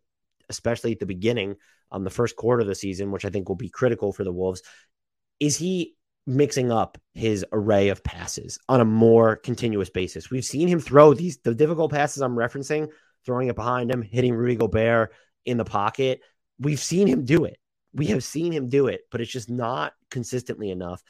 [0.47, 1.55] especially at the beginning,
[1.91, 4.31] um, the first quarter of the season, which I think will be critical for the
[4.31, 4.61] Wolves,
[5.39, 5.95] is he
[6.27, 10.29] mixing up his array of passes on a more continuous basis.
[10.29, 12.89] We've seen him throw these the difficult passes I'm referencing,
[13.25, 15.13] throwing it behind him, hitting Rudy Gobert
[15.45, 16.21] in the pocket
[16.59, 17.57] we've seen him do it.
[17.93, 21.01] We have seen him do it, but it's just not consistently enough.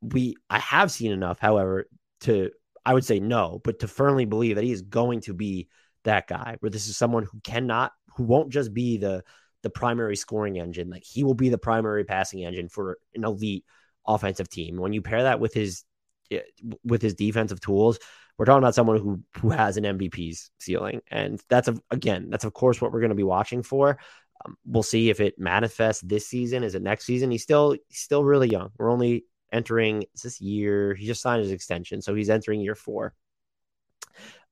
[0.00, 1.86] We I have seen enough, however,
[2.22, 2.50] to
[2.84, 5.68] I would say no, but to firmly believe that he is going to be
[6.04, 9.22] that guy where this is someone who cannot who won't just be the
[9.62, 13.64] the primary scoring engine, like he will be the primary passing engine for an elite
[14.06, 14.78] offensive team.
[14.78, 15.84] When you pair that with his
[16.30, 16.40] eh,
[16.82, 17.98] with his defensive tools,
[18.38, 22.44] we're talking about someone who who has an MVP's ceiling, and that's a, again that's
[22.44, 23.98] of course what we're going to be watching for.
[24.44, 26.64] Um, we'll see if it manifests this season.
[26.64, 27.30] Is it next season?
[27.30, 28.70] He's still still really young.
[28.78, 30.94] We're only entering this year.
[30.94, 33.14] He just signed his extension, so he's entering year four.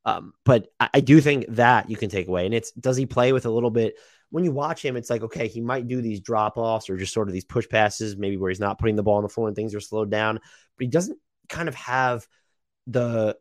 [0.04, 3.06] Um, but I, I, do think that you can take away, and it's does he
[3.06, 3.94] play with a little bit?
[4.30, 7.12] When you watch him, it's like okay, he might do these drop offs or just
[7.12, 9.48] sort of these push passes, maybe where he's not putting the ball on the floor
[9.48, 11.18] and things are slowed down, but he doesn't
[11.48, 12.26] kind of have
[12.86, 13.36] the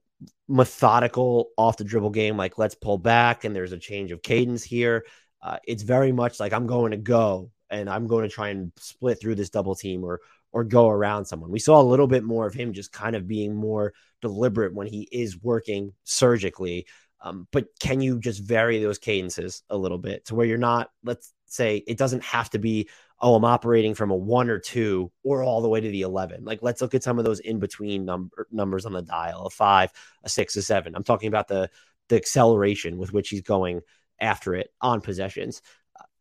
[0.47, 4.63] methodical off the dribble game like let's pull back and there's a change of cadence
[4.63, 5.05] here
[5.41, 8.71] uh, it's very much like I'm going to go and I'm going to try and
[8.77, 10.21] split through this double team or
[10.51, 11.51] or go around someone.
[11.51, 14.87] We saw a little bit more of him just kind of being more deliberate when
[14.87, 16.87] he is working surgically.
[17.21, 20.89] Um, but can you just vary those cadences a little bit to where you're not,
[21.03, 25.11] let's say, it doesn't have to be, oh, I'm operating from a one or two
[25.23, 26.45] or all the way to the 11.
[26.45, 29.49] Like, let's look at some of those in between number, numbers on the dial a
[29.49, 29.91] five,
[30.23, 30.95] a six, a seven.
[30.95, 31.69] I'm talking about the,
[32.09, 33.81] the acceleration with which he's going
[34.19, 35.61] after it on possessions.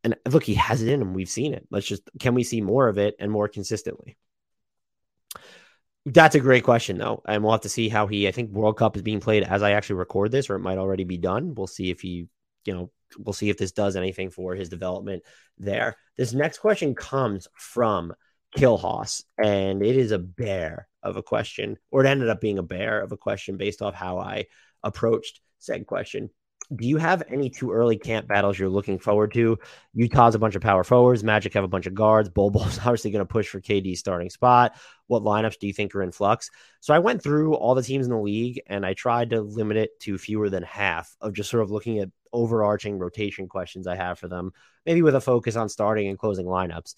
[0.04, 1.14] And look, he has it in him.
[1.14, 1.66] We've seen it.
[1.70, 4.16] Let's just can we see more of it and more consistently?
[6.04, 8.28] That's a great question, though, and we'll have to see how he.
[8.28, 10.78] I think World Cup is being played as I actually record this, or it might
[10.78, 11.56] already be done.
[11.56, 12.28] We'll see if he,
[12.64, 15.24] you know, we'll see if this does anything for his development
[15.58, 15.96] there.
[16.16, 18.14] This next question comes from
[18.54, 22.58] kill Haas, and it is a bear of a question, or it ended up being
[22.58, 24.46] a bear of a question based off how I
[24.84, 26.30] approached said question.
[26.74, 29.58] Do you have any too early camp battles you're looking forward to?
[29.94, 31.22] Utah's a bunch of power forwards.
[31.22, 32.28] Magic have a bunch of guards.
[32.28, 34.74] Bol Bol's obviously going to push for KD's starting spot.
[35.06, 36.50] What lineups do you think are in flux?
[36.80, 39.76] So I went through all the teams in the league and I tried to limit
[39.76, 43.94] it to fewer than half of just sort of looking at overarching rotation questions I
[43.94, 44.52] have for them,
[44.84, 46.94] maybe with a focus on starting and closing lineups.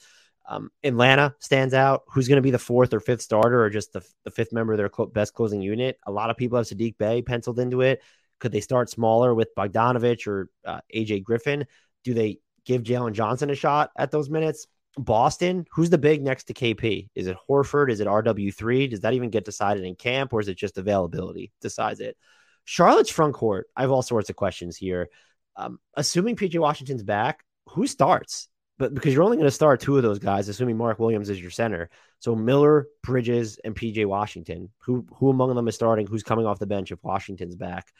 [0.48, 2.04] Um, Atlanta stands out.
[2.08, 4.72] Who's going to be the fourth or fifth starter or just the, the fifth member
[4.72, 5.98] of their best closing unit?
[6.06, 8.00] A lot of people have Saddiq Bey penciled into it.
[8.38, 11.66] Could they start smaller with Bogdanovic or uh, AJ Griffin?
[12.04, 14.66] Do they give Jalen Johnson a shot at those minutes?
[14.96, 17.08] Boston, who's the big next to KP?
[17.14, 17.90] Is it Horford?
[17.90, 18.90] Is it RW3?
[18.90, 22.16] Does that even get decided in camp or is it just availability decides it?
[22.64, 25.08] Charlotte's front court, I have all sorts of questions here.
[25.56, 28.48] Um, assuming PJ Washington's back, who starts?
[28.78, 31.40] but because you're only going to start two of those guys, assuming Mark Williams is
[31.40, 31.90] your center.
[32.20, 34.70] So Miller, Bridges, and PJ Washington.
[34.78, 36.06] Who who among them is starting?
[36.06, 37.92] Who's coming off the bench if Washington's back?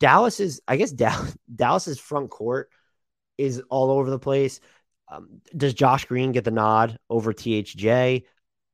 [0.00, 2.70] Dallas is, I guess, Dallas, Dallas's front court
[3.36, 4.60] is all over the place.
[5.10, 8.24] Um, does Josh Green get the nod over THJ?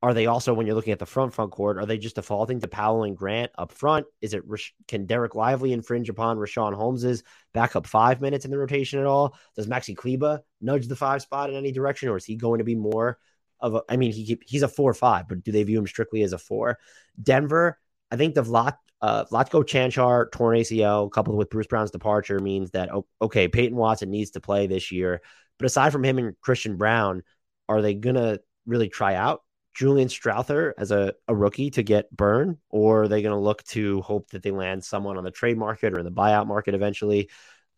[0.02, 2.60] Are they also, when you're looking at the front front court, are they just defaulting
[2.60, 4.04] to Powell and Grant up front?
[4.20, 4.42] Is it
[4.86, 7.22] can Dereck Lively infringe upon Richaun Holmes's
[7.54, 9.34] backup five minutes in the rotation at all?
[9.56, 12.64] Does Maxi Kleber nudge the five spot in any direction, or is he going to
[12.64, 13.18] be more
[13.60, 13.82] of a?
[13.88, 16.34] I mean, he he's a four or five, but do they view him strictly as
[16.34, 16.78] a four?
[17.22, 17.78] Denver,
[18.10, 22.70] I think the Vlat uh, Vlatko Cancar torn ACL coupled with Bruce Brown's departure means
[22.70, 22.90] that
[23.20, 25.20] okay, Peyton Watson needs to play this year,
[25.58, 27.22] but aside from him and Christian Braun,
[27.68, 29.42] are they gonna really try out
[29.74, 33.64] Julian Strawther as a, a rookie to get burn, or are they going to look
[33.64, 36.74] to hope that they land someone on the trade market or in the buyout market
[36.74, 37.28] eventually?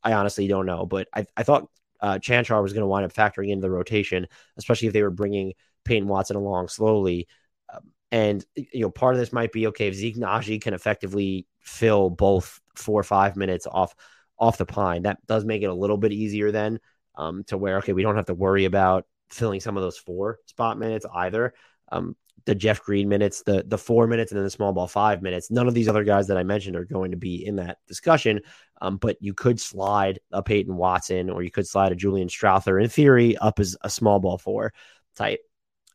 [0.03, 1.69] I honestly don't know, but I, I thought
[2.01, 5.11] uh, Cancar was going to wind up factoring into the rotation, especially if they were
[5.11, 5.55] bringing
[5.85, 7.29] Peyton Watson along slowly.
[7.73, 11.47] Um, and you know, part of this might be okay if Zeke Nnaji can effectively
[11.61, 13.95] fill both four or five minutes off
[14.39, 15.03] off the pine.
[15.03, 16.79] That does make it a little bit easier then
[17.17, 20.39] um, to where okay, we don't have to worry about filling some of those four
[20.47, 21.53] spot minutes either
[21.91, 25.21] um, the Jeff Green minutes, the the four minutes, and then the small ball five
[25.21, 25.51] minutes.
[25.51, 28.41] None of these other guys that I mentioned are going to be in that discussion.
[28.81, 32.83] Um, but you could slide a Peyton Watson or you could slide a Julian Strawther
[32.83, 34.73] in theory up as a small ball four
[35.17, 35.41] type.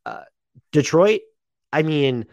[0.06, 0.24] Uh,
[0.72, 1.22] Detroit,
[1.72, 2.26] I mean,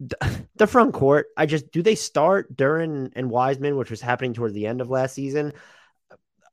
[0.56, 1.28] the front court.
[1.36, 4.90] I just do they start Duren and Wiseman, which was happening towards the end of
[4.90, 5.52] last season.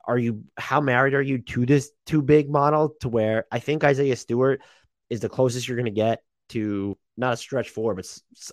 [0.06, 3.84] Are you how married are you to this too big model to where I think
[3.84, 4.62] Isaiah Stewart
[5.08, 8.06] is the closest you're going to get to not a stretch four, but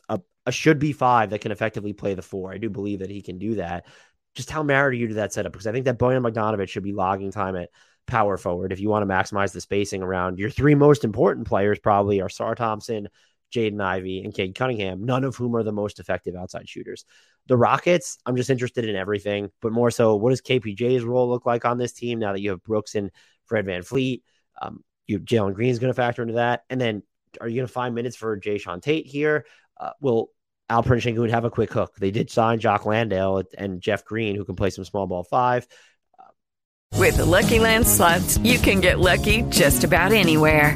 [0.09, 2.51] a, a should be five that can effectively play the four.
[2.51, 3.85] I do believe that he can do that.
[4.35, 5.51] Just how married are you to that setup?
[5.51, 7.69] Because I think that Bojan Bogdanovic should be logging time at
[8.05, 11.79] power forward if you want to maximize the spacing around your three most important players.
[11.79, 13.07] Probably Ausar Thompson,
[13.53, 17.05] Jaden Ivey, and Cade Cunningham, none of whom are the most effective outside shooters.
[17.47, 21.45] The Rockets, I'm just interested in everything, but more so, what does KPJ's role look
[21.45, 23.11] like on this team now that you have Brooks and
[23.45, 24.21] Fred VanVleet?
[24.61, 27.03] Um, you Jalen Green's going to factor into that, and then
[27.39, 29.45] are you going to find minutes for Jae'Sean Tate here?
[29.79, 30.31] Uh, will
[30.69, 31.95] Alperen Sengun have a quick hook?
[31.97, 35.67] They did sign Jock Landale and Jeff Green, who can play some small ball five.
[36.93, 40.75] With the Lucky Land slots, you can get lucky just about anywhere.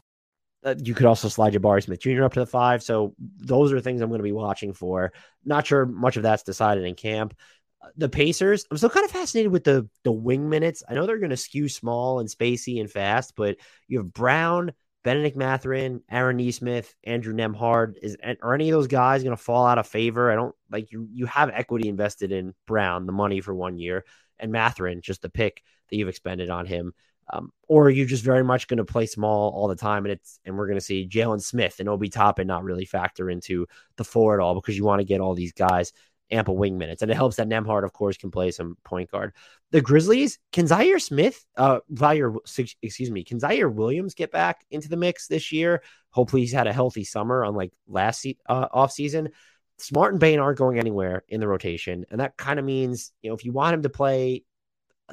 [0.63, 2.23] Uh, you could also slide Jabari Smith Jr.
[2.23, 2.83] up to the five.
[2.83, 5.11] So those are things I'm going to be watching for.
[5.43, 7.35] Not sure much of that's decided in camp.
[7.81, 10.83] Uh, the Pacers, I'm still kind of fascinated with the the wing minutes.
[10.87, 13.57] I know they're going to skew small and spacey and fast, but
[13.87, 17.95] you have Brown, Bennedict Mathurin, Aaron Nesmith, Andrew Nembhard.
[18.01, 20.31] Is are any of those guys going to fall out of favor?
[20.31, 21.07] I don't like you.
[21.11, 24.05] You have equity invested in Brown, the money for one year,
[24.37, 26.93] and Mathurin, just the pick that you've expended on him.
[27.31, 30.11] Um, or are you just very much going to play small all the time, and
[30.11, 33.67] it's and we're going to see Jalen Smith and Obi Toppin not really factor into
[33.95, 35.93] the four at all because you want to get all these guys
[36.31, 37.01] ample wing minutes.
[37.01, 39.33] And it helps that Nembhard, of course, can play some point guard.
[39.71, 42.33] The Grizzlies, can Zhaire Smith, uh, Zaire,
[42.81, 45.83] excuse me, can Ziaire Williams get back into the mix this year?
[46.11, 49.29] Hopefully he's had a healthy summer unlike last se- uh, off season.
[49.77, 52.05] Smart and Bane aren't going anywhere in the rotation.
[52.11, 54.43] And that kind of means, you know, if you want him to play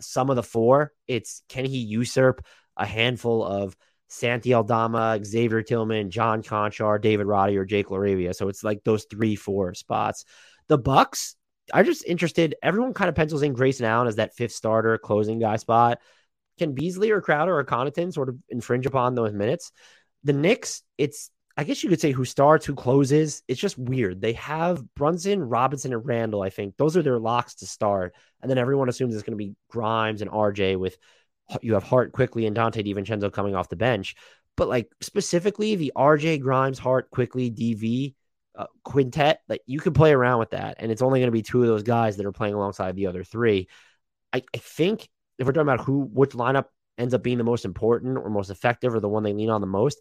[0.03, 2.45] some of the four, it's can he usurp
[2.77, 3.77] a handful of
[4.09, 8.35] Santi Aldama, Xavier Tillman, John Konchar, David Roddy, or Jake LaRavia.
[8.35, 10.25] So it's like those three, four spots.
[10.69, 11.37] The Bucks,
[11.73, 12.55] I'm just interested.
[12.63, 15.99] Everyone kind of pencils in Grayson Allen as that fifth starter closing guy spot.
[16.59, 19.73] Can Beasley or Crowder or Connaughton sort of infringe upon those minutes?
[20.25, 23.43] The Knicks, it's I guess you could say who starts, who closes.
[23.49, 24.21] It's just weird.
[24.21, 28.49] They have Brunson, Robinson, and Randle, I think those are their locks to start, and
[28.49, 30.79] then everyone assumes it's going to be Grimes and RJ.
[30.79, 30.97] With
[31.61, 34.15] you have Hart Quickley and Donte DiVincenzo coming off the bench,
[34.57, 38.15] but like specifically the RJ Grimes, Hart Quickley, DV
[38.57, 41.43] uh, quintet, like you could play around with that, and it's only going to be
[41.43, 43.67] two of those guys that are playing alongside the other three.
[44.33, 45.09] I, I think
[45.41, 46.67] if we're talking about who which lineup
[46.99, 49.61] ends up being the most important or most effective or the one they lean on
[49.61, 50.01] the most,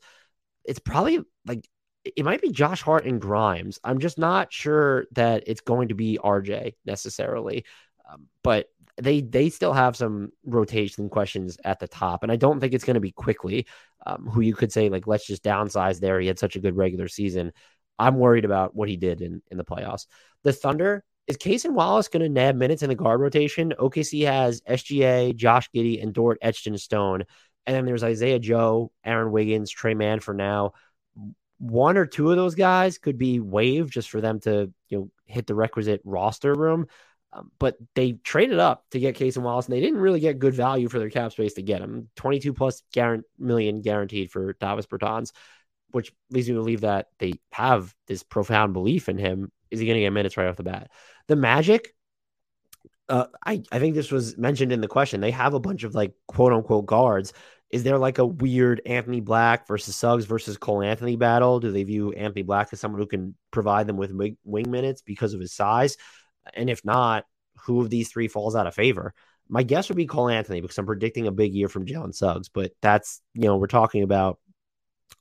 [0.68, 1.68] it's probably like
[2.04, 3.80] it might be Josh Hart and Grimes.
[3.84, 7.66] I'm just not sure that it's going to be RJ necessarily,
[8.12, 8.68] um, but
[9.02, 12.86] they they still have some rotation questions at the top, and I don't think it's
[12.86, 13.68] going to be Quickley.
[14.06, 16.20] um, who you could say like let's just downsize there.
[16.20, 17.52] He had such a good regular season.
[18.00, 20.08] I'm worried about what he did in in the playoffs.
[20.44, 23.74] The Thunder is Cason Wallace going to nab minutes in the guard rotation?
[23.78, 27.26] OKC has SGA, Josh Giddey, and Dort etched in stone.
[27.68, 30.74] And then there's Isaiah Joe, Aaron Wiggins, Tre Mann for now.
[31.60, 35.12] One or two of those guys could be waived just for them to you know
[35.26, 36.88] hit the requisite roster room.
[37.34, 40.54] Um, but they traded up to get Cason Wallace, and they didn't really get good
[40.54, 42.10] value for their cap space to get him.
[42.16, 42.82] 22 plus
[43.38, 45.34] million guaranteed for Davis Bertans,
[45.92, 49.52] which leads me to believe that they have this profound belief in him.
[49.70, 50.90] Is he going to get minutes right off the bat?
[51.28, 51.94] The Magic,
[53.10, 55.22] uh, I, I think this was mentioned in the question.
[55.22, 57.34] They have a bunch of like quote unquote guards.
[57.70, 61.60] Is there like a weird Anthony Black versus Suggs versus Cole Anthony battle?
[61.60, 65.02] Do they view Anthony Black as someone who can provide them with wing, wing minutes
[65.02, 65.98] because of his size?
[66.54, 67.26] And if not,
[67.60, 69.14] who of these three falls out of favor?
[69.50, 72.48] My guess would be Cole Anthony because I'm predicting a big year from Jalen Suggs.
[72.50, 74.40] But that's, you know, we're talking about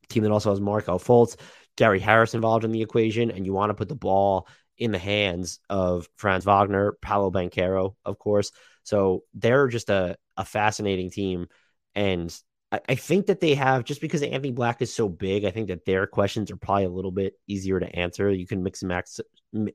[0.05, 1.36] a team that also has Markelle Fultz,
[1.76, 4.99] Gary Harris involved in the equation, and you want to put the ball in the
[4.99, 8.53] hands of Franz Wagner, Paolo Banchero, of course.
[8.82, 11.49] So they're just a, a fascinating team.
[11.97, 12.38] And
[12.70, 15.68] I, I, think that they have, just because Anthony Black is so big, I think
[15.68, 18.30] that their questions are probably a little bit easier to answer.
[18.30, 19.18] You can mix and match,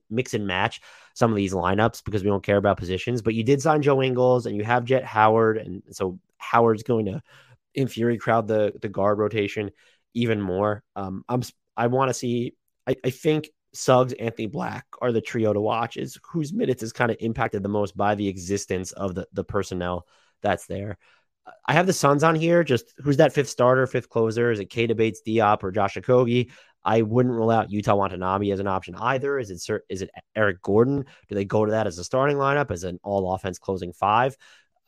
[0.09, 0.82] mix and match
[1.15, 3.24] some of these lineups because we don't care about positions.
[3.24, 5.57] But you did sign Joe Ingles and you have Jett Howard.
[5.57, 7.24] And so Howard's going to,
[7.74, 9.72] in theory, crowd the, the guard rotation
[10.13, 10.84] even more.
[10.95, 11.41] Um, I'm,
[11.76, 12.55] I want to see,
[12.86, 16.93] I, I think Suggs, Anthony Black are the trio to watch, is whose minutes is
[16.93, 20.05] kind of impacted the most by the existence of the, the personnel
[20.41, 20.97] that's there.
[21.66, 22.64] I have the Suns on here.
[22.64, 24.52] Just who's that fifth starter, fifth closer?
[24.52, 26.52] Is it Keita Bates, Diop, or Josh Okogie?
[26.84, 29.38] I wouldn't rule out Yuta Watanabe as an option either.
[29.38, 31.06] Is it is it Eric Gordon?
[31.30, 34.36] Do they go to that as a starting lineup as an all offense closing five?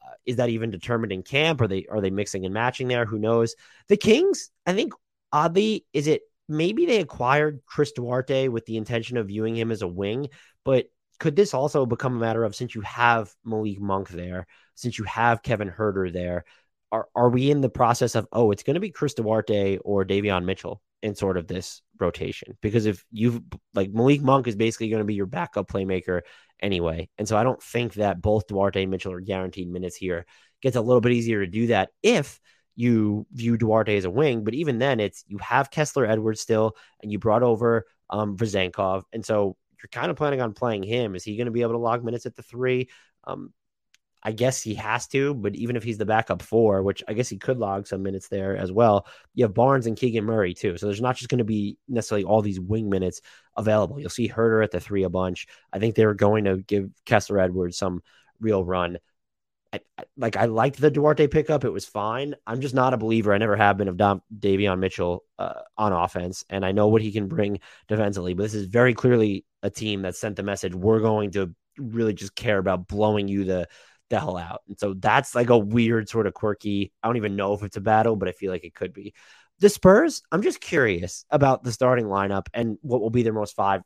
[0.04, 1.62] Uh, is that even determined in camp?
[1.62, 3.06] Are they are they mixing and matching there?
[3.06, 3.56] Who knows?
[3.88, 4.94] The Kings, I think
[5.32, 9.82] oddly, is it maybe they acquired Chris Duarte with the intention of viewing him as
[9.82, 10.30] a wing,
[10.66, 10.88] but
[11.24, 14.46] could this also become a matter of since you have Malik Monk there,
[14.76, 16.44] since you have Kevin Huerter there,
[16.92, 20.04] are, are we in the process of, oh, it's going to be Chris Duarte or
[20.04, 22.58] Davion Mitchell in sort of this rotation?
[22.62, 23.40] Because if you've
[23.74, 26.24] like Malik Monk is basically going to be your backup playmaker
[26.62, 27.08] anyway.
[27.18, 30.26] And so I don't think that both Duarte and Mitchell are guaranteed minutes here.
[30.62, 32.42] Gets a little bit easier to do that if
[32.76, 34.44] you view Duarte as a wing.
[34.44, 39.04] But even then, it's you have Kessler Edwards still, and you brought over um, Vezenkov.
[39.14, 41.16] And so you're kind of planning on playing him.
[41.16, 42.90] Is he going to be able to log minutes at the three?
[43.26, 43.54] Um,
[44.26, 47.28] I guess he has to, but even if he's the backup four, which I guess
[47.28, 50.78] he could log some minutes there as well, you have Barnes and Keegan Murray too.
[50.78, 53.20] So there's not just going to be necessarily all these wing minutes
[53.58, 54.00] available.
[54.00, 55.48] You'll see Huerter at the three a bunch.
[55.74, 58.02] I think they're going to give Kessler Edwards some
[58.40, 58.98] real run.
[59.74, 59.82] I,
[60.16, 61.66] like I liked the Duarte pickup.
[61.66, 62.36] It was fine.
[62.46, 63.34] I'm just not a believer.
[63.34, 67.02] I never have been of Dom, Davion Mitchell uh, on offense, and I know what
[67.02, 68.36] he can bring defensively.
[68.36, 72.14] But this is very clearly a team that sent the message: we're going to really
[72.14, 73.68] just care about blowing you the
[74.12, 74.62] the hell out.
[74.68, 76.92] And so that's like a weird sort of quirky.
[77.02, 79.14] I don't even know if it's a battle, but I feel like it could be.
[79.60, 80.22] The Spurs.
[80.32, 83.82] I'm just curious about the starting lineup and what will be their most five.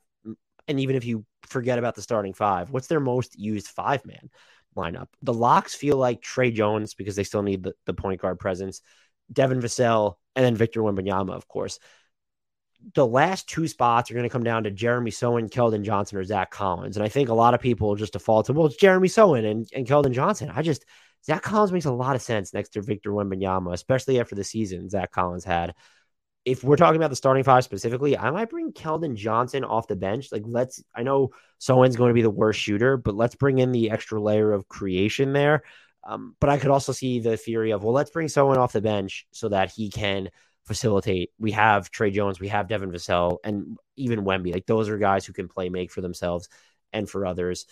[0.66, 4.28] And even if you forget about the starting five, what's their most used five man?
[4.78, 5.08] lineup.
[5.22, 8.80] The locks feel like Tre Jones because they still need the, the point guard presence,
[9.30, 11.78] Devin Vassell, and then Victor Wembanyama, of course.
[12.94, 16.24] The last two spots are going to come down to Jeremy Sochan, Keldon Johnson, or
[16.24, 16.96] Zach Collins.
[16.96, 19.68] And I think a lot of people just default to, well, it's Jeremy Sochan and,
[19.74, 20.50] and Keldon Johnson.
[20.54, 20.84] I just,
[21.24, 24.88] Zach Collins makes a lot of sense next to Victor Wembanyama, especially after the season
[24.88, 25.74] Zach Collins had
[26.48, 29.96] if we're talking about the starting five specifically, I might bring Keldon Johnson off the
[29.96, 30.32] bench.
[30.32, 33.70] Like, let's, I know Sochan's going to be the worst shooter, but let's bring in
[33.70, 35.62] the extra layer of creation there.
[36.04, 38.80] Um, but I could also see the theory of, well, let's bring someone off the
[38.80, 40.30] bench so that he can
[40.68, 41.30] facilitate.
[41.38, 44.52] We have Tre Jones, we have Devin Vassell, and even Wemby.
[44.52, 46.48] Like those are guys who can play make for themselves
[46.92, 47.66] and for others.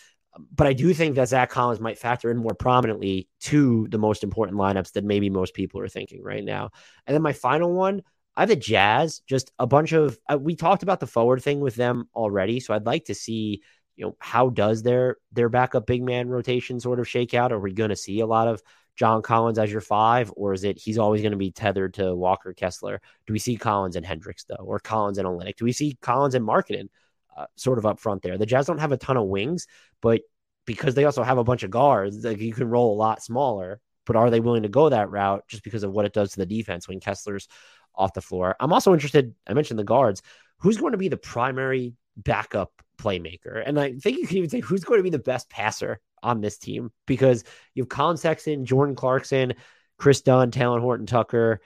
[0.54, 4.22] But I do think that Zach Collins might factor in more prominently to the most
[4.22, 6.70] important lineups that maybe most people are thinking right now.
[7.06, 8.02] And then my final one,
[8.36, 10.18] I have the Jazz, just a bunch of.
[10.30, 13.62] Uh, we talked about the forward thing with them already, so I'd like to see,
[13.96, 17.52] you know, how does their their backup big man rotation sort of shake out?
[17.52, 18.62] Are we going to see a lot of
[18.96, 22.14] John Collins as your five, or is it he's always going to be tethered to
[22.14, 23.00] Walker Kessler?
[23.26, 25.56] Do we see Collins and Hendricks though, or Collins and Olynyk?
[25.56, 26.88] Do we see Collins and Markkanen
[27.36, 28.38] uh, sort of up front there?
[28.38, 29.66] The Jazz don't have a ton of wings,
[30.00, 30.22] but
[30.64, 33.80] because they also have a bunch of guards, like you can roll a lot smaller.
[34.06, 36.38] But are they willing to go that route just because of what it does to
[36.38, 37.48] the defense when Kessler's
[37.96, 38.56] off the floor.
[38.60, 40.22] I'm also interested, I mentioned the guards,
[40.58, 43.62] who's going to be the primary backup playmaker?
[43.64, 46.40] And I think you can even say who's going to be the best passer on
[46.40, 49.54] this team because you have Collin Sexton, Jordan Clarkson,
[49.98, 51.60] Kris Dunn, Talen Horton Tucker,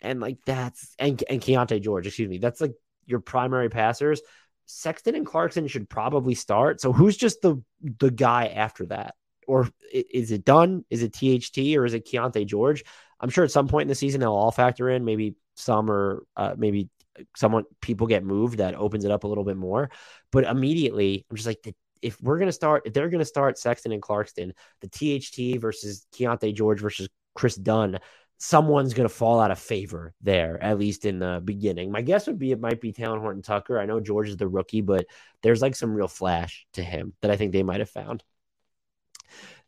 [0.00, 2.38] and like that's and, and Keyonte George, excuse me.
[2.38, 2.72] That's like
[3.04, 4.20] your primary passers.
[4.64, 6.80] Sexton and Clarkson should probably start.
[6.80, 9.14] So who's just the the guy after that?
[9.46, 10.84] Or is it done?
[10.90, 12.82] Is it THT or is it Keyonte George?
[13.20, 15.04] I'm sure at some point in the season they'll all factor in.
[15.04, 16.88] Maybe some or uh, maybe
[17.36, 19.90] someone people get moved that opens it up a little bit more.
[20.32, 21.74] But immediately, I'm just like,
[22.06, 26.54] if we're gonna start, if they're gonna start Sexton and Clarkson, the THT versus Keyonte
[26.54, 27.98] George versus Kris Dunn,
[28.38, 31.90] someone's gonna fall out of favor there, at least in the beginning.
[31.90, 33.80] My guess would be it might be Talen Horton Tucker.
[33.80, 35.06] I know George is the rookie, but
[35.42, 38.22] there's like some real flash to him that I think they might have found.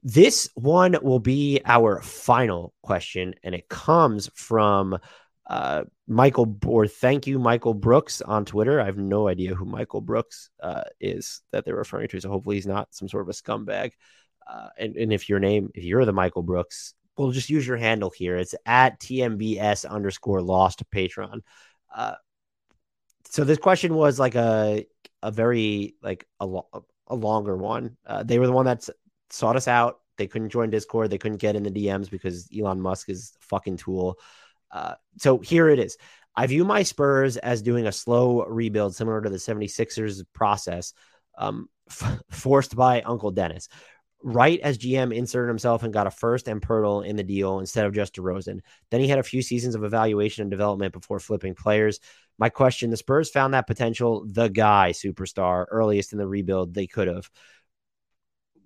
[0.05, 4.97] This one will be our final question, and it comes from
[5.49, 8.80] uh, Michael, or thank you, Michael Brooks on Twitter.
[8.80, 12.20] I have no idea who Michael Brooks uh, is that they're referring to.
[12.20, 13.92] So hopefully he's not some sort of a scumbag.
[14.46, 17.76] Uh, and, and if your name, if you're the Michael Brooks, we'll just use your
[17.76, 18.36] handle here.
[18.36, 21.42] It's at TMBS underscore lost patron.
[21.94, 22.14] Uh,
[23.30, 24.86] so this question was like a
[25.22, 26.61] a very like a,
[27.09, 27.96] a longer one.
[28.07, 28.88] Uh, they were the one that
[29.30, 30.01] sought us out.
[30.16, 31.11] They couldn't join Discord.
[31.11, 34.18] They couldn't get in the DMs because Elon Musk is a fucking tool.
[34.70, 35.96] Uh, so here it is.
[36.36, 40.92] I view my Spurs as doing a slow rebuild similar to the 76ers process
[41.36, 43.68] um, f- forced by Uncle Dennis.
[44.22, 47.86] Right as GM inserted himself and got a first and Poeltl in the deal instead
[47.86, 48.60] of just DeRozan.
[48.90, 52.00] Then he had a few seasons of evaluation and development before flipping players.
[52.36, 56.88] My question the Spurs found that potential, the guy superstar, earliest in the rebuild they
[56.88, 57.30] could have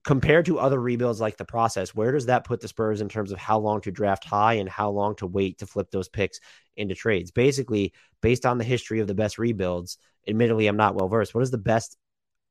[0.04, 3.32] compared to other rebuilds like the process, where does that put the Spurs in terms
[3.32, 6.40] of how long to draft high and how long to wait to flip those picks
[6.76, 7.30] into trades?
[7.30, 11.34] Basically, based on the history of the best rebuilds, admittedly, I'm not well versed.
[11.34, 11.96] What is the best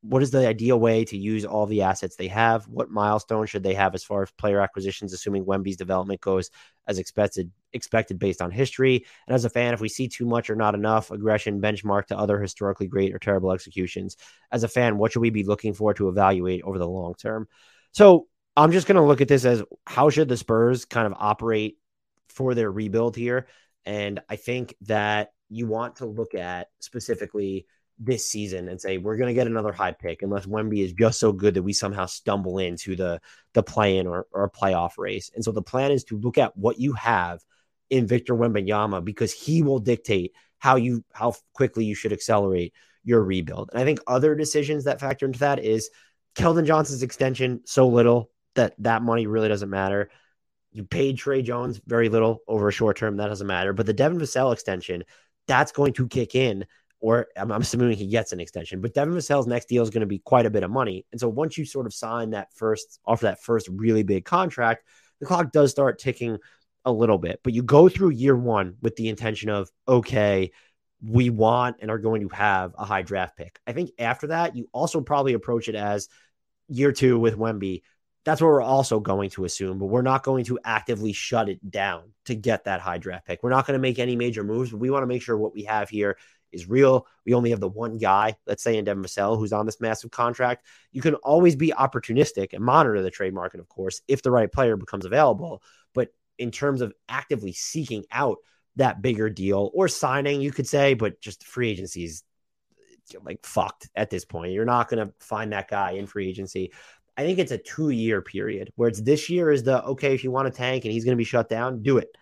[0.02, 2.68] what is the ideal way to use all the assets they have?
[2.68, 6.50] What milestone should they have as far as player acquisitions, assuming Wemby's development goes
[6.88, 9.06] as expected, expected based on history?
[9.28, 12.18] And as a fan, if we see too much or not enough aggression benchmark to
[12.18, 14.18] other historically great or terrible executions,
[14.52, 17.48] as a fan, what should we be looking for to evaluate over the long term?
[17.92, 18.28] So
[18.58, 21.78] I'm just going to look at this as how should the Spurs kind of operate
[22.30, 23.46] for their rebuild here?
[23.86, 27.68] And I think that you want to look at specifically–
[28.04, 31.20] this season and say we're going to get another high pick unless Wemby is just
[31.20, 33.22] so good that we somehow stumble into the
[33.54, 35.30] the play-in or, or playoff race.
[35.36, 37.42] And so the plan is to look at what you have
[37.90, 42.74] in Victor Wembanyama because he will dictate how you how quickly you should accelerate
[43.04, 43.70] your rebuild.
[43.72, 45.90] And I think other decisions that factor into that is
[46.36, 50.10] Keldon Johnson's extension so little that that money really doesn't matter.
[50.72, 53.94] You paid Tre Jones very little over a short term that doesn't matter, but the
[53.94, 55.04] Devin Vassell extension
[55.48, 56.66] that's going to kick in
[57.02, 58.80] or I'm, I'm, assuming he gets an extension.
[58.80, 61.06] But Devin Vassell's next deal is going to be quite a bit of money.
[61.12, 64.86] And so once you sort of sign that first, offer that first really big contract,
[65.20, 66.38] the clock does start ticking
[66.86, 67.42] a little bit.
[67.44, 70.52] But you go through year one with the intention of, okay,
[71.04, 73.60] we want and are going to have a high draft pick.
[73.66, 76.08] I think after that, you also probably approach it as
[76.68, 77.82] year two with Wemby.
[78.24, 81.72] That's what we're also going to assume, but we're not going to actively shut it
[81.72, 83.42] down to get that high draft pick.
[83.42, 85.56] We're not going to make any major moves, but we want to make sure what
[85.56, 86.18] we have here
[86.52, 87.08] is real.
[87.26, 90.12] We only have the one guy, let's say in Devin Vassell, who's on this massive
[90.12, 90.66] contract.
[90.92, 94.52] You can always be opportunistic and monitor the trade market, of course, if the right
[94.52, 95.62] player becomes available.
[95.94, 98.38] But in terms of actively seeking out
[98.78, 102.24] that bigger deal or signing, you could say, but just free agency is
[103.24, 104.54] like fucked at this point.
[104.54, 106.72] You're not going to find that guy in free agency.
[107.18, 110.24] I think it's a two year period where it's this year is the okay, if
[110.24, 112.16] you want to tank and he's going to be shut down, do it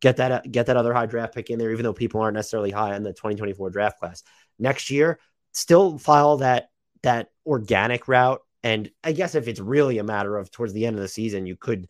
[0.00, 2.70] get that get that other high draft pick in there, even though people aren't necessarily
[2.70, 4.22] high on the 2024 draft class.
[4.58, 5.18] Next year,
[5.52, 6.70] still file that
[7.02, 8.40] that organic route.
[8.62, 11.46] And I guess if it's really a matter of towards the end of the season,
[11.46, 11.88] you could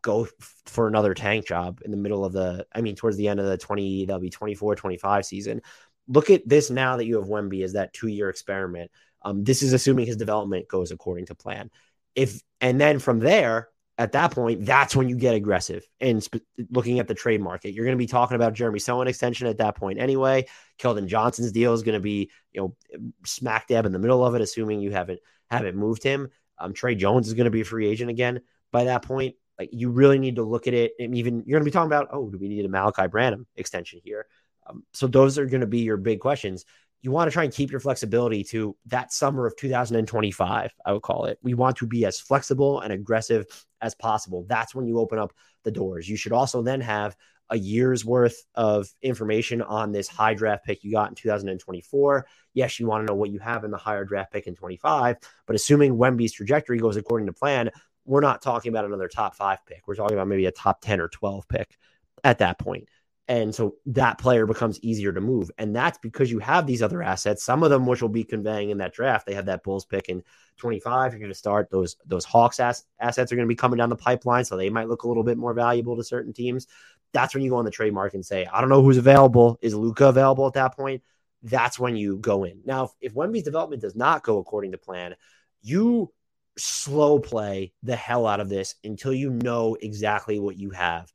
[0.00, 0.32] go f-
[0.66, 3.46] for another tank job in the middle of the, I mean, towards the end of
[3.46, 5.62] the 20, that'll be 24, 25 season.
[6.08, 8.90] Look at this now that you have Wemby as that two year experiment.
[9.22, 11.70] Um, this is assuming his development goes according to plan.
[12.14, 16.44] If, and then from there, at that point, that's when you get aggressive and sp-
[16.70, 17.72] looking at the trade market.
[17.72, 20.46] You're going to be talking about Jeremy Sochan extension at that point anyway.
[20.78, 24.34] Keldon Johnson's deal is going to be, you know, smack dab in the middle of
[24.34, 25.20] it, assuming you haven't
[25.50, 26.28] haven't moved him.
[26.58, 28.40] Um, Tre Jones is going to be a free agent again
[28.70, 29.36] by that point.
[29.58, 31.88] Like you really need to look at it, and even you're going to be talking
[31.88, 34.26] about, oh, do we need a Malaki Branham extension here?
[34.66, 36.64] Um, so those are going to be your big questions
[37.02, 41.02] you want to try and keep your flexibility to that summer of 2025, I would
[41.02, 41.38] call it.
[41.42, 43.44] We want to be as flexible and aggressive
[43.80, 44.46] as possible.
[44.48, 45.32] That's when you open up
[45.64, 46.08] the doors.
[46.08, 47.16] You should also then have
[47.50, 52.26] a year's worth of information on this high draft pick you got in 2024.
[52.54, 55.16] Yes, you want to know what you have in the higher draft pick in 25,
[55.46, 57.70] but assuming Wemby's trajectory goes according to plan,
[58.04, 59.86] we're not talking about another top five pick.
[59.86, 61.76] We're talking about maybe a top 10 or 12 pick
[62.24, 62.88] at that point.
[63.28, 65.50] And so that player becomes easier to move.
[65.56, 68.70] And that's because you have these other assets, some of them which will be conveying
[68.70, 69.26] in that draft.
[69.26, 70.24] They have that Bulls pick in
[70.56, 71.12] 25.
[71.12, 73.90] You're going to start those those Hawks ass, assets are going to be coming down
[73.90, 74.44] the pipeline.
[74.44, 76.66] So they might look a little bit more valuable to certain teams.
[77.12, 79.58] That's when you go on the trade market and say, I don't know who's available.
[79.62, 81.02] Is Luka available at that point?
[81.44, 82.60] That's when you go in.
[82.64, 85.14] Now, if, if Wemby's development does not go according to plan,
[85.60, 86.12] you
[86.56, 91.12] slow play the hell out of this until you know exactly what you have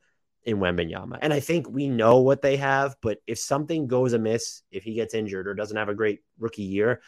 [0.47, 1.19] in Wembanyama.
[1.21, 4.93] And I think we know what they have, but if something goes amiss, if he
[4.93, 7.01] gets injured or doesn't have a great rookie year,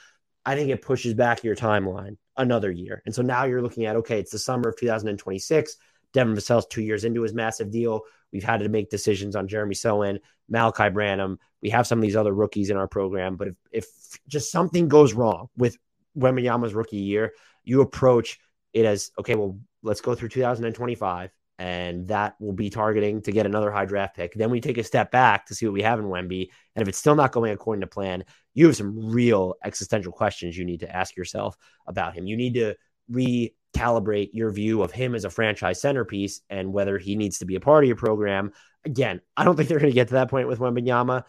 [0.46, 3.02] I think it pushes back your timeline another year.
[3.06, 5.78] And so now you're looking at okay, it's the summer of 2026.
[6.12, 8.02] Devin Vassell's two years into his massive deal.
[8.34, 10.20] We've had to make decisions on Jeremy Sochan,
[10.52, 11.40] Malaki Branham.
[11.62, 13.88] We have some of these other rookies in our program, but if, if
[14.28, 15.78] just something goes wrong with
[16.18, 17.32] Wembanyama's rookie year,
[17.64, 18.38] you approach
[18.74, 23.46] it as okay, well, let's go through 2025 and that will be targeting to get
[23.46, 24.34] another high draft pick.
[24.34, 26.88] Then we take a step back to see what we have in Wemby, and if
[26.88, 30.80] it's still not going according to plan, you have some real existential questions you need
[30.80, 32.26] to ask yourself about him.
[32.26, 32.76] You need to
[33.12, 37.56] recalibrate your view of him as a franchise centerpiece and whether he needs to be
[37.56, 38.54] a part of your program.
[38.86, 41.24] Again, I don't think they're going to get to that point with Wembanyama.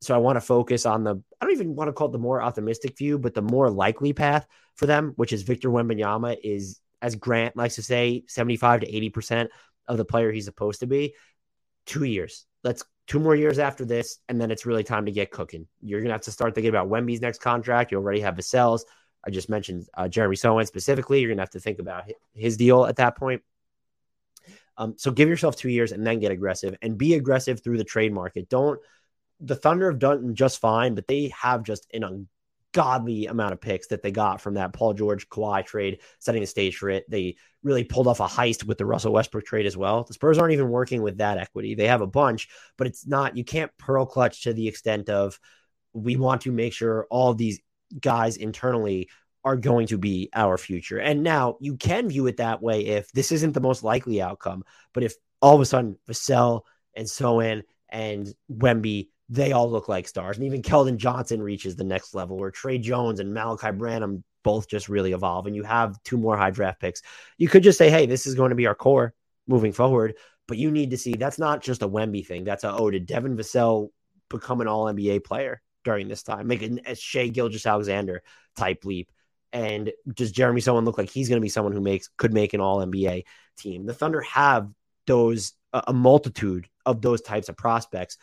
[0.00, 2.18] So I want to focus on the I don't even want to call it the
[2.18, 6.80] more optimistic view, but the more likely path for them, which is Victor Wembanyama is
[7.04, 9.48] as Grant likes to say, 75 to 80%
[9.88, 11.14] of the player he's supposed to be.
[11.86, 12.46] Two years.
[12.62, 15.66] Let's two more years after this, and then it's really time to get cooking.
[15.80, 17.92] You're gonna have to start thinking about Wemby's next contract.
[17.92, 18.84] You already have Vassell's.
[19.26, 21.20] I just mentioned uh, Jeremy Sochan specifically.
[21.20, 23.42] You're gonna have to think about his deal at that point.
[24.76, 27.84] Um, so give yourself two years and then get aggressive and be aggressive through the
[27.84, 28.48] trade market.
[28.48, 28.80] Don't
[29.40, 32.28] the Thunder have done just fine, but they have just an
[32.74, 36.46] godly amount of picks that they got from that Paul George Kawhi trade, setting the
[36.46, 37.08] stage for it.
[37.08, 40.04] They really pulled off a heist with the Russell Westbrook trade as well.
[40.04, 41.74] The Spurs aren't even working with that equity.
[41.74, 45.38] They have a bunch, but it's not, you can't pearl clutch to the extent of
[45.94, 47.60] we want to make sure all these
[48.00, 49.08] guys internally
[49.44, 50.98] are going to be our future.
[50.98, 54.64] And now you can view it that way if this isn't the most likely outcome,
[54.92, 56.62] but if all of a sudden Vassell
[56.94, 60.36] and Sochan and Wemby they all look like stars.
[60.36, 64.68] And even Keldon Johnson reaches the next level where Tre Jones and Malaki Branham both
[64.68, 65.46] just really evolve.
[65.46, 67.02] And you have two more high draft picks.
[67.38, 69.14] You could just say, hey, this is going to be our core
[69.46, 70.16] moving forward.
[70.46, 72.44] But you need to see that's not just a Wemby thing.
[72.44, 73.88] That's a, oh, did Devin Vassell
[74.28, 76.46] become an all NBA player during this time?
[76.46, 78.22] Make a Shai Gilgeous-Alexander
[78.56, 79.10] type leap.
[79.54, 82.52] And does Jeremy Sochan look like he's going to be someone who makes could make
[82.52, 83.24] an all NBA
[83.56, 83.86] team?
[83.86, 84.68] The Thunder have
[85.06, 88.16] those a multitude of those types of prospects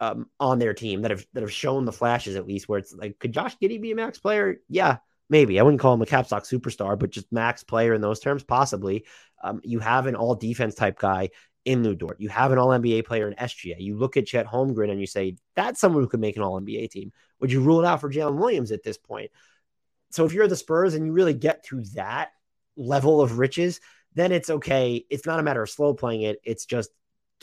[0.00, 2.94] um, on their team that have that have shown the flashes at least where it's
[2.94, 4.60] like could Josh Giddey be a max player?
[4.68, 5.58] Yeah, maybe.
[5.58, 9.04] I wouldn't call him a capstock superstar, but just max player in those terms, possibly.
[9.42, 11.30] Um, you have an all defense type guy
[11.64, 12.20] in Lu Dort.
[12.20, 13.76] You have an all NBA player in SGA.
[13.78, 16.60] You look at Chet Holmgren and you say that's someone who could make an all
[16.60, 17.12] NBA team.
[17.40, 19.30] Would you rule it out for Jalen Williams at this point?
[20.10, 22.30] So if you're the Spurs and you really get to that
[22.76, 23.80] level of riches,
[24.14, 25.04] then it's okay.
[25.10, 26.40] It's not a matter of slow playing it.
[26.42, 26.90] It's just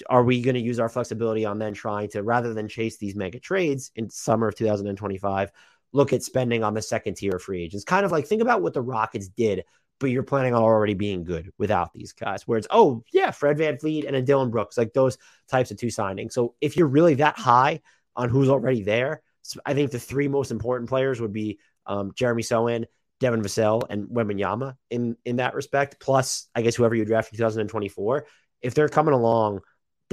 [0.09, 3.15] are we going to use our flexibility on then trying to rather than chase these
[3.15, 5.51] mega trades in summer of 2025
[5.93, 7.85] look at spending on the second tier of free agents?
[7.85, 9.63] Kind of like think about what the rockets did
[9.97, 12.45] but you're planning on already being good without these guys.
[12.45, 15.17] Where it's oh yeah fred van vanvleet and a dillon brooks like those
[15.47, 16.33] types of two signings.
[16.33, 17.81] So if you're really that high
[18.15, 19.21] on who's already there
[19.65, 22.85] i think the three most important players would be um, jeremy Sochan
[23.19, 25.99] Devin Vassell and Wembanyama in in that respect.
[25.99, 28.27] Plus, I guess whoever you draft in 2024,
[28.61, 29.61] if they're coming along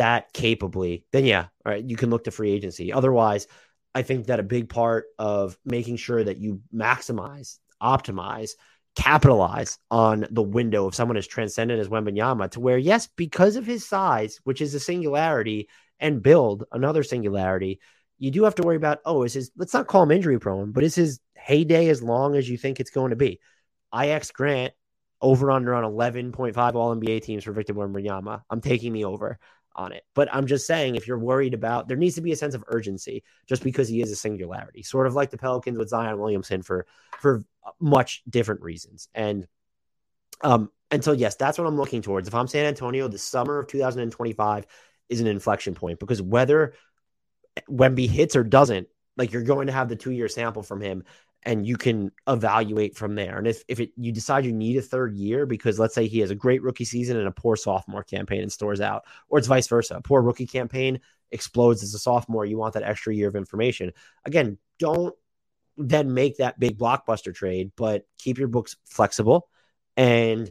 [0.03, 2.93] that capably, then yeah, all right, you can look to free agency.
[2.93, 3.47] Otherwise,
[3.95, 8.51] I think that a big part of making sure that you maximize, optimize
[8.95, 13.65] capitalize on the window of someone as transcendent as Wembanyama to where, yes, because of
[13.67, 15.69] his size, which is a singularity,
[15.99, 17.81] and build, another singularity,
[18.19, 20.73] you do have to worry about, oh, is his, let's not call him injury prone,
[20.73, 23.41] but is his heyday as long as you think it's going to be?
[23.97, 24.75] IX Grant
[25.21, 28.43] over under on 11.5 All NBA teams for Victor Wembanyama.
[28.51, 29.39] I'm taking the over
[29.77, 30.05] on it.
[30.15, 32.65] But I'm just saying, if you're worried about, there needs to be a sense of
[32.69, 36.63] urgency just because he is a singularity, sort of like the Pelicans with Zion Williamson
[36.63, 36.87] for
[37.21, 37.45] for
[37.81, 39.09] much different reasons.
[39.15, 39.47] And
[40.43, 42.29] um, and so yes, that's what I'm looking towards.
[42.29, 44.67] If I'm San Antonio, the summer of 2025
[45.09, 46.75] is an inflection point because whether
[47.69, 51.05] Wemby hits or doesn't, like you're going to have the two year sample from him
[51.45, 53.39] and you can evaluate from there.
[53.39, 56.21] And if, if it, you decide you need a third year because let's say he
[56.21, 59.49] has a great rookie season and a poor sophomore campaign and stores out, or it's
[59.49, 61.01] vice versa, a poor rookie campaign
[61.33, 63.93] explodes as a sophomore, you want that extra year of information.
[64.25, 65.15] Again, don't
[65.77, 69.49] then make that big blockbuster trade, but keep your books flexible
[69.97, 70.51] and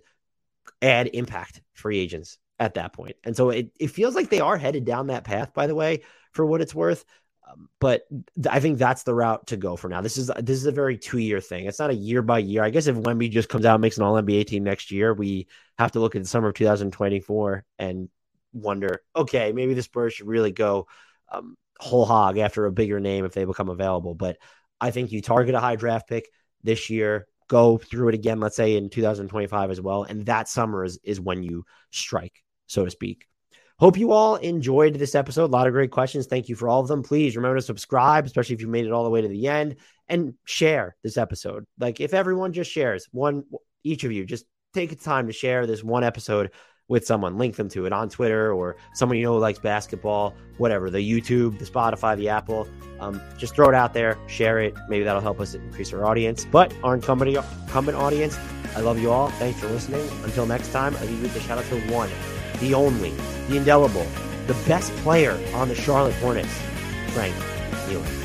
[0.82, 3.16] add impact free agents at that point.
[3.24, 6.04] And so it, it feels like they are headed down that path, by the way,
[6.32, 7.06] for what it's worth.
[7.52, 10.02] Um, but th- I think that's the route to go for now.
[10.02, 11.66] This is this is a very two year thing.
[11.66, 12.64] It's not a year by year.
[12.64, 15.14] I guess if Wemby just comes out and makes an All NBA team next year,
[15.14, 15.48] we
[15.78, 18.10] have to look at the summer of 2024 and
[18.54, 20.88] wonder, okay, maybe the Spurs should really go
[21.32, 24.14] um, whole hog after a bigger name if they become available.
[24.14, 24.38] But
[24.80, 26.28] I think you target a high draft pick
[26.64, 30.84] this year, go through it again, let's say in 2025 as well, and that summer
[30.86, 33.28] is is when you strike, so to speak.
[33.82, 35.46] Hope you all enjoyed this episode.
[35.46, 36.28] A lot of great questions.
[36.28, 37.02] Thank you for all of them.
[37.02, 39.78] Please remember to subscribe, especially if you made it all the way to the end,
[40.08, 41.66] and share this episode.
[41.80, 43.44] Like if everyone just shares one,
[43.84, 44.46] each of you, just
[44.76, 46.52] take time to share this one episode
[46.90, 47.40] with someone.
[47.40, 51.00] Link them to it on Twitter or someone you know who likes basketball, whatever, the
[51.00, 52.68] YouTube, the Spotify, the Apple.
[53.00, 54.76] Um, just throw it out there, share it.
[54.90, 56.46] Maybe that'll help us increase our audience.
[56.46, 58.38] But our incumbent, incumbent audience,
[58.76, 59.30] I love you all.
[59.32, 60.08] Thanks for listening.
[60.24, 62.12] Until next time, I leave you with the shout out to one
[62.62, 63.12] the only,
[63.50, 64.08] the indelible,
[64.48, 66.54] the best player on the Charlotte Hornets,
[67.14, 68.21] Frank Ntilikina.